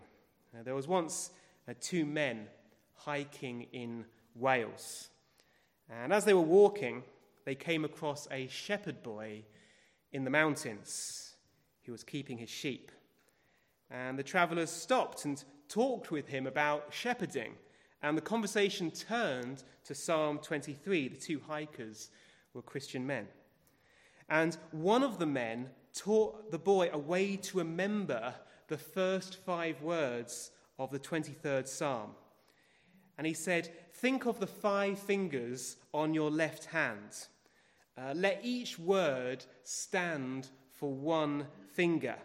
Uh, 0.55 0.63
there 0.63 0.75
was 0.75 0.89
once 0.89 1.31
uh, 1.69 1.75
two 1.81 2.05
men 2.05 2.47
hiking 2.95 3.67
in 3.73 4.05
Wales, 4.35 5.09
and 5.91 6.13
as 6.13 6.25
they 6.25 6.35
were 6.35 6.41
walking, 6.41 7.03
they 7.45 7.55
came 7.55 7.85
across 7.85 8.29
a 8.31 8.47
shepherd 8.49 9.03
boy 9.03 9.43
in 10.13 10.25
the 10.25 10.31
mountains 10.31 11.32
who 11.85 11.93
was 11.93 12.05
keeping 12.05 12.39
his 12.39 12.51
sheep. 12.51 12.91
And 13.91 14.19
the 14.19 14.23
travellers 14.23 14.71
stopped 14.71 15.25
and 15.25 15.43
talked 15.69 16.11
with 16.11 16.29
him 16.29 16.47
about 16.47 16.87
shepherding. 16.91 17.55
And 18.03 18.17
the 18.17 18.23
conversation 18.23 18.91
turned 18.91 19.63
to 19.85 19.95
Psalm 19.95 20.39
23. 20.39 21.09
The 21.09 21.17
two 21.17 21.41
hikers 21.47 22.11
were 22.55 22.63
Christian 22.63 23.07
men. 23.07 23.29
And 24.29 24.57
one 24.71 25.03
of 25.03 25.19
the 25.19 25.27
men 25.27 25.69
taught 25.95 26.51
the 26.51 26.59
boy 26.59 26.91
a 26.93 26.99
way 26.99 27.37
to 27.37 27.59
remember 27.59 28.35
the 28.69 28.79
first 28.79 29.37
five 29.45 29.83
words 29.83 30.51
of 30.79 30.91
the 30.91 30.99
23rd 30.99 31.69
Psalm. 31.69 32.11
And 33.19 33.27
he 33.27 33.35
said, 33.35 33.71
Think 33.95 34.27
of 34.27 34.41
the 34.41 34.47
five 34.47 34.99
fingers 34.99 35.77
on 35.93 36.15
your 36.15 36.31
left 36.31 36.65
hand. 36.67 37.27
Uh, 37.97 38.15
let 38.17 38.41
each 38.43 38.79
word 38.79 39.45
stand 39.65 40.49
for 40.71 40.91
one 40.91 41.47
finger. 41.75 42.17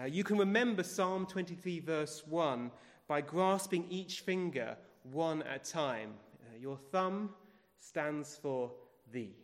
Uh, 0.00 0.04
you 0.04 0.24
can 0.24 0.38
remember 0.38 0.82
Psalm 0.82 1.26
23, 1.26 1.80
verse 1.80 2.22
1 2.26 2.70
by 3.08 3.20
grasping 3.20 3.86
each 3.90 4.20
finger 4.20 4.76
one 5.02 5.42
at 5.42 5.68
a 5.68 5.72
time. 5.72 6.14
Uh, 6.40 6.56
your 6.58 6.76
thumb 6.76 7.30
stands 7.78 8.36
for 8.36 8.70
thee. 9.12 9.36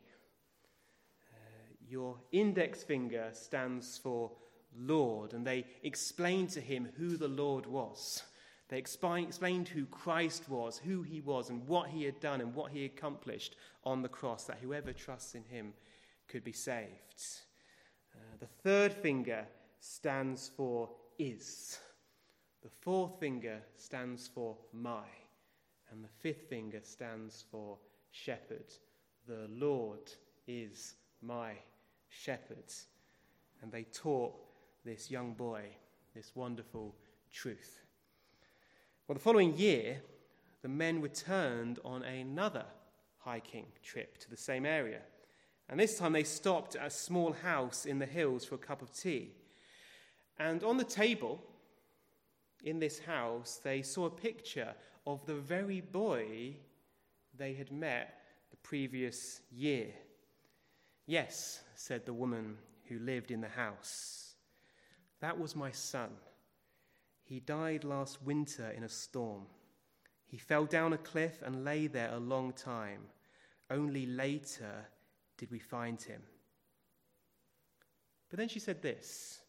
Uh, 1.30 1.36
your 1.88 2.16
index 2.32 2.82
finger 2.82 3.28
stands 3.32 3.98
for 3.98 4.30
Lord, 4.76 5.34
and 5.34 5.46
they 5.46 5.66
explained 5.82 6.50
to 6.50 6.60
him 6.60 6.88
who 6.96 7.16
the 7.16 7.28
Lord 7.28 7.66
was. 7.66 8.22
They 8.68 8.78
explained 8.78 9.68
who 9.68 9.86
Christ 9.86 10.48
was, 10.48 10.78
who 10.78 11.02
he 11.02 11.20
was, 11.20 11.48
and 11.48 11.66
what 11.66 11.88
he 11.88 12.04
had 12.04 12.20
done 12.20 12.40
and 12.40 12.54
what 12.54 12.70
he 12.70 12.84
accomplished 12.84 13.56
on 13.84 14.02
the 14.02 14.08
cross, 14.08 14.44
that 14.44 14.58
whoever 14.62 14.92
trusts 14.92 15.34
in 15.34 15.44
him 15.44 15.72
could 16.28 16.44
be 16.44 16.52
saved. 16.52 17.42
The 18.40 18.46
third 18.62 18.92
finger 18.92 19.46
stands 19.80 20.50
for 20.56 20.90
is. 21.18 21.78
The 22.62 22.70
fourth 22.80 23.18
finger 23.18 23.60
stands 23.76 24.28
for 24.28 24.56
my. 24.72 25.04
And 25.90 26.04
the 26.04 26.08
fifth 26.18 26.48
finger 26.48 26.80
stands 26.82 27.44
for 27.50 27.78
shepherd. 28.10 28.72
The 29.26 29.48
Lord 29.50 30.10
is 30.46 30.94
my 31.22 31.52
shepherd. 32.08 32.72
And 33.62 33.72
they 33.72 33.84
taught 33.84 34.34
this 34.84 35.10
young 35.10 35.32
boy 35.34 35.64
this 36.18 36.34
wonderful 36.34 36.94
truth. 37.32 37.78
Well, 39.06 39.14
the 39.14 39.20
following 39.20 39.56
year, 39.56 40.00
the 40.62 40.68
men 40.68 41.00
returned 41.00 41.78
on 41.84 42.02
another 42.02 42.64
hiking 43.18 43.66
trip 43.84 44.18
to 44.18 44.30
the 44.30 44.36
same 44.36 44.66
area. 44.66 45.00
And 45.68 45.78
this 45.78 45.98
time 45.98 46.12
they 46.12 46.24
stopped 46.24 46.76
at 46.76 46.86
a 46.86 46.90
small 46.90 47.32
house 47.32 47.84
in 47.84 47.98
the 47.98 48.06
hills 48.06 48.44
for 48.44 48.54
a 48.54 48.58
cup 48.58 48.80
of 48.80 48.92
tea. 48.92 49.32
And 50.38 50.62
on 50.64 50.76
the 50.76 50.84
table 50.84 51.42
in 52.64 52.78
this 52.78 53.00
house, 53.00 53.60
they 53.62 53.82
saw 53.82 54.06
a 54.06 54.10
picture 54.10 54.74
of 55.06 55.24
the 55.26 55.34
very 55.34 55.80
boy 55.80 56.56
they 57.36 57.54
had 57.54 57.70
met 57.70 58.20
the 58.50 58.56
previous 58.56 59.40
year. 59.50 59.88
Yes, 61.06 61.62
said 61.74 62.04
the 62.04 62.12
woman 62.12 62.56
who 62.88 62.98
lived 62.98 63.30
in 63.30 63.40
the 63.40 63.48
house. 63.48 64.34
That 65.20 65.38
was 65.38 65.56
my 65.56 65.70
son. 65.70 66.10
He 67.24 67.40
died 67.40 67.84
last 67.84 68.22
winter 68.22 68.70
in 68.70 68.84
a 68.84 68.88
storm. 68.88 69.42
He 70.26 70.38
fell 70.38 70.64
down 70.64 70.92
a 70.92 70.98
cliff 70.98 71.42
and 71.44 71.64
lay 71.64 71.86
there 71.86 72.10
a 72.12 72.18
long 72.18 72.52
time. 72.52 73.00
Only 73.70 74.06
later 74.06 74.86
did 75.38 75.50
we 75.50 75.58
find 75.58 76.02
him. 76.02 76.20
But 78.28 78.38
then 78.38 78.48
she 78.48 78.58
said 78.58 78.82
this 78.82 79.40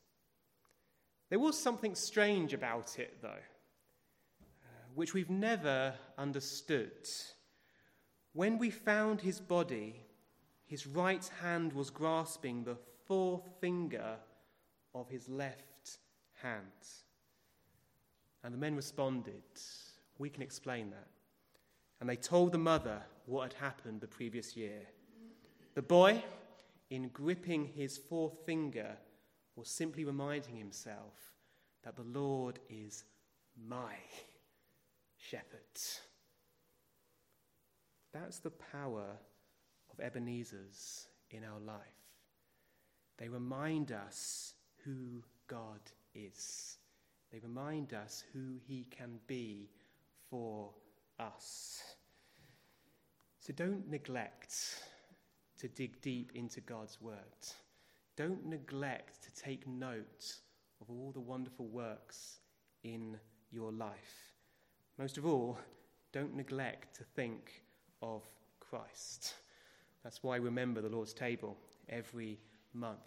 there 1.29 1.39
was 1.39 1.59
something 1.59 1.93
strange 1.93 2.53
about 2.53 2.97
it, 2.97 3.21
though, 3.21 3.27
uh, 3.27 4.45
which 4.95 5.13
we've 5.13 5.29
never 5.29 5.93
understood. 6.17 7.07
When 8.33 8.57
we 8.57 8.69
found 8.69 9.21
his 9.21 9.39
body, 9.39 10.05
his 10.65 10.87
right 10.87 11.29
hand 11.41 11.73
was 11.73 11.89
grasping 11.89 12.63
the 12.63 12.77
fourth 13.05 13.47
finger 13.59 14.15
of 14.95 15.09
his 15.09 15.27
left 15.27 15.97
hand. 16.41 16.63
And 18.43 18.53
the 18.53 18.57
men 18.57 18.75
responded, 18.75 19.43
We 20.17 20.29
can 20.29 20.41
explain 20.41 20.91
that. 20.91 21.07
And 21.99 22.09
they 22.09 22.15
told 22.15 22.53
the 22.53 22.57
mother 22.57 23.01
what 23.25 23.51
had 23.51 23.61
happened 23.61 23.99
the 24.01 24.07
previous 24.07 24.55
year. 24.55 24.81
The 25.79 25.83
boy, 25.83 26.21
in 26.89 27.07
gripping 27.07 27.63
his 27.63 27.97
fourth 27.97 28.45
finger, 28.45 28.97
was 29.55 29.69
simply 29.69 30.03
reminding 30.03 30.57
himself 30.57 31.13
that 31.85 31.95
the 31.95 32.03
Lord 32.03 32.59
is 32.69 33.05
my 33.65 33.93
shepherd. 35.15 35.79
That's 38.11 38.39
the 38.39 38.49
power 38.49 39.05
of 39.89 39.99
Ebenezer's 40.01 41.07
in 41.31 41.45
our 41.45 41.61
life. 41.61 41.77
They 43.17 43.29
remind 43.29 43.93
us 43.93 44.55
who 44.83 45.23
God 45.47 45.79
is. 46.13 46.77
They 47.31 47.39
remind 47.39 47.93
us 47.93 48.25
who 48.33 48.57
He 48.67 48.85
can 48.91 49.17
be 49.27 49.69
for 50.29 50.71
us. 51.17 51.81
So 53.39 53.53
don't 53.53 53.89
neglect 53.89 54.83
to 55.59 55.67
dig 55.67 56.01
deep 56.01 56.31
into 56.35 56.61
God's 56.61 56.99
Word. 57.01 57.15
Don't 58.15 58.45
neglect 58.45 59.23
to 59.23 59.41
take 59.41 59.67
note 59.67 60.33
of 60.81 60.89
all 60.89 61.11
the 61.13 61.19
wonderful 61.19 61.67
works 61.67 62.39
in 62.83 63.17
your 63.51 63.71
life. 63.71 64.33
Most 64.97 65.17
of 65.17 65.25
all, 65.25 65.57
don't 66.11 66.35
neglect 66.35 66.95
to 66.97 67.03
think 67.03 67.63
of 68.01 68.23
Christ. 68.59 69.35
That's 70.03 70.23
why 70.23 70.39
we 70.39 70.45
remember 70.45 70.81
the 70.81 70.89
Lord's 70.89 71.13
table 71.13 71.57
every 71.89 72.39
month, 72.73 72.99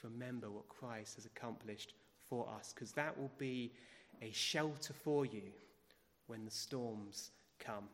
to 0.00 0.08
remember 0.08 0.50
what 0.50 0.68
Christ 0.68 1.16
has 1.16 1.26
accomplished 1.26 1.94
for 2.28 2.48
us, 2.48 2.72
because 2.72 2.92
that 2.92 3.18
will 3.18 3.30
be 3.38 3.72
a 4.22 4.30
shelter 4.30 4.92
for 4.92 5.24
you 5.24 5.42
when 6.26 6.44
the 6.44 6.50
storms 6.50 7.30
come. 7.58 7.88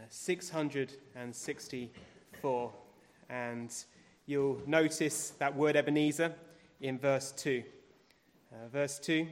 664. 0.10 2.72
And 3.30 3.74
you'll 4.26 4.62
notice 4.68 5.30
that 5.40 5.56
word 5.56 5.78
Ebenezer 5.78 6.36
in 6.82 7.00
verse 7.00 7.32
2. 7.32 7.64
Uh, 8.52 8.68
verse 8.68 9.00
2, 9.00 9.26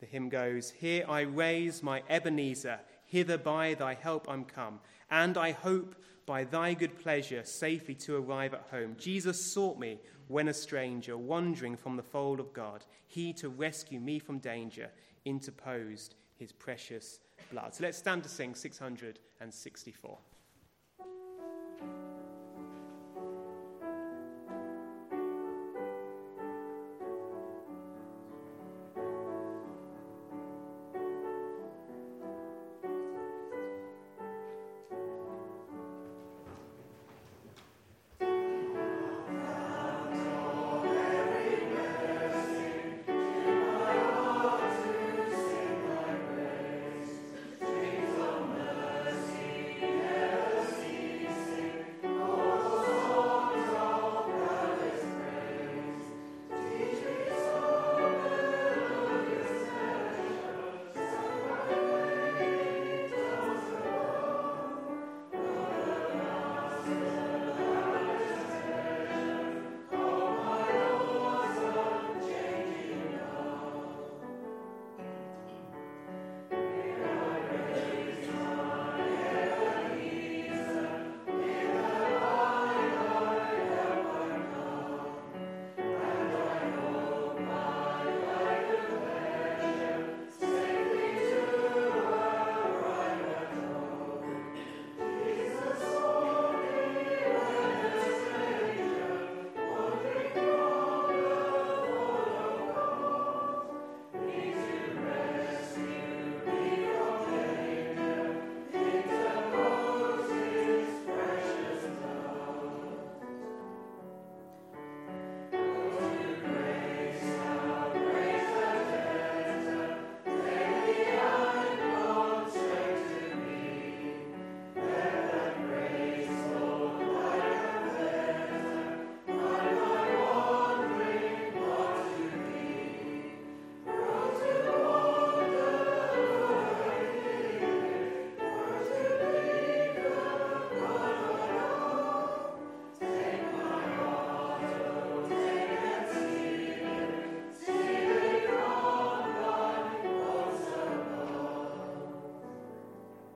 the 0.00 0.06
hymn 0.06 0.30
goes 0.30 0.70
Here 0.70 1.04
I 1.06 1.20
raise 1.20 1.82
my 1.82 2.02
Ebenezer, 2.08 2.80
hither 3.04 3.36
by 3.36 3.74
thy 3.74 3.92
help 3.92 4.30
I'm 4.30 4.46
come, 4.46 4.80
and 5.10 5.36
I 5.36 5.52
hope 5.52 5.94
by 6.30 6.44
thy 6.44 6.72
good 6.72 6.96
pleasure 6.96 7.42
safely 7.42 7.92
to 7.92 8.14
arrive 8.14 8.54
at 8.54 8.64
home. 8.70 8.94
Jesus 8.96 9.44
sought 9.44 9.80
me 9.80 9.98
when 10.28 10.46
a 10.46 10.54
stranger, 10.54 11.18
wandering 11.18 11.76
from 11.76 11.96
the 11.96 12.04
fold 12.04 12.38
of 12.38 12.52
God. 12.52 12.84
He, 13.08 13.32
to 13.32 13.48
rescue 13.48 13.98
me 13.98 14.20
from 14.20 14.38
danger, 14.38 14.90
interposed 15.24 16.14
his 16.38 16.52
precious 16.52 17.18
blood. 17.50 17.74
So 17.74 17.82
let's 17.82 17.98
stand 17.98 18.22
to 18.22 18.28
sing 18.28 18.54
664. 18.54 20.18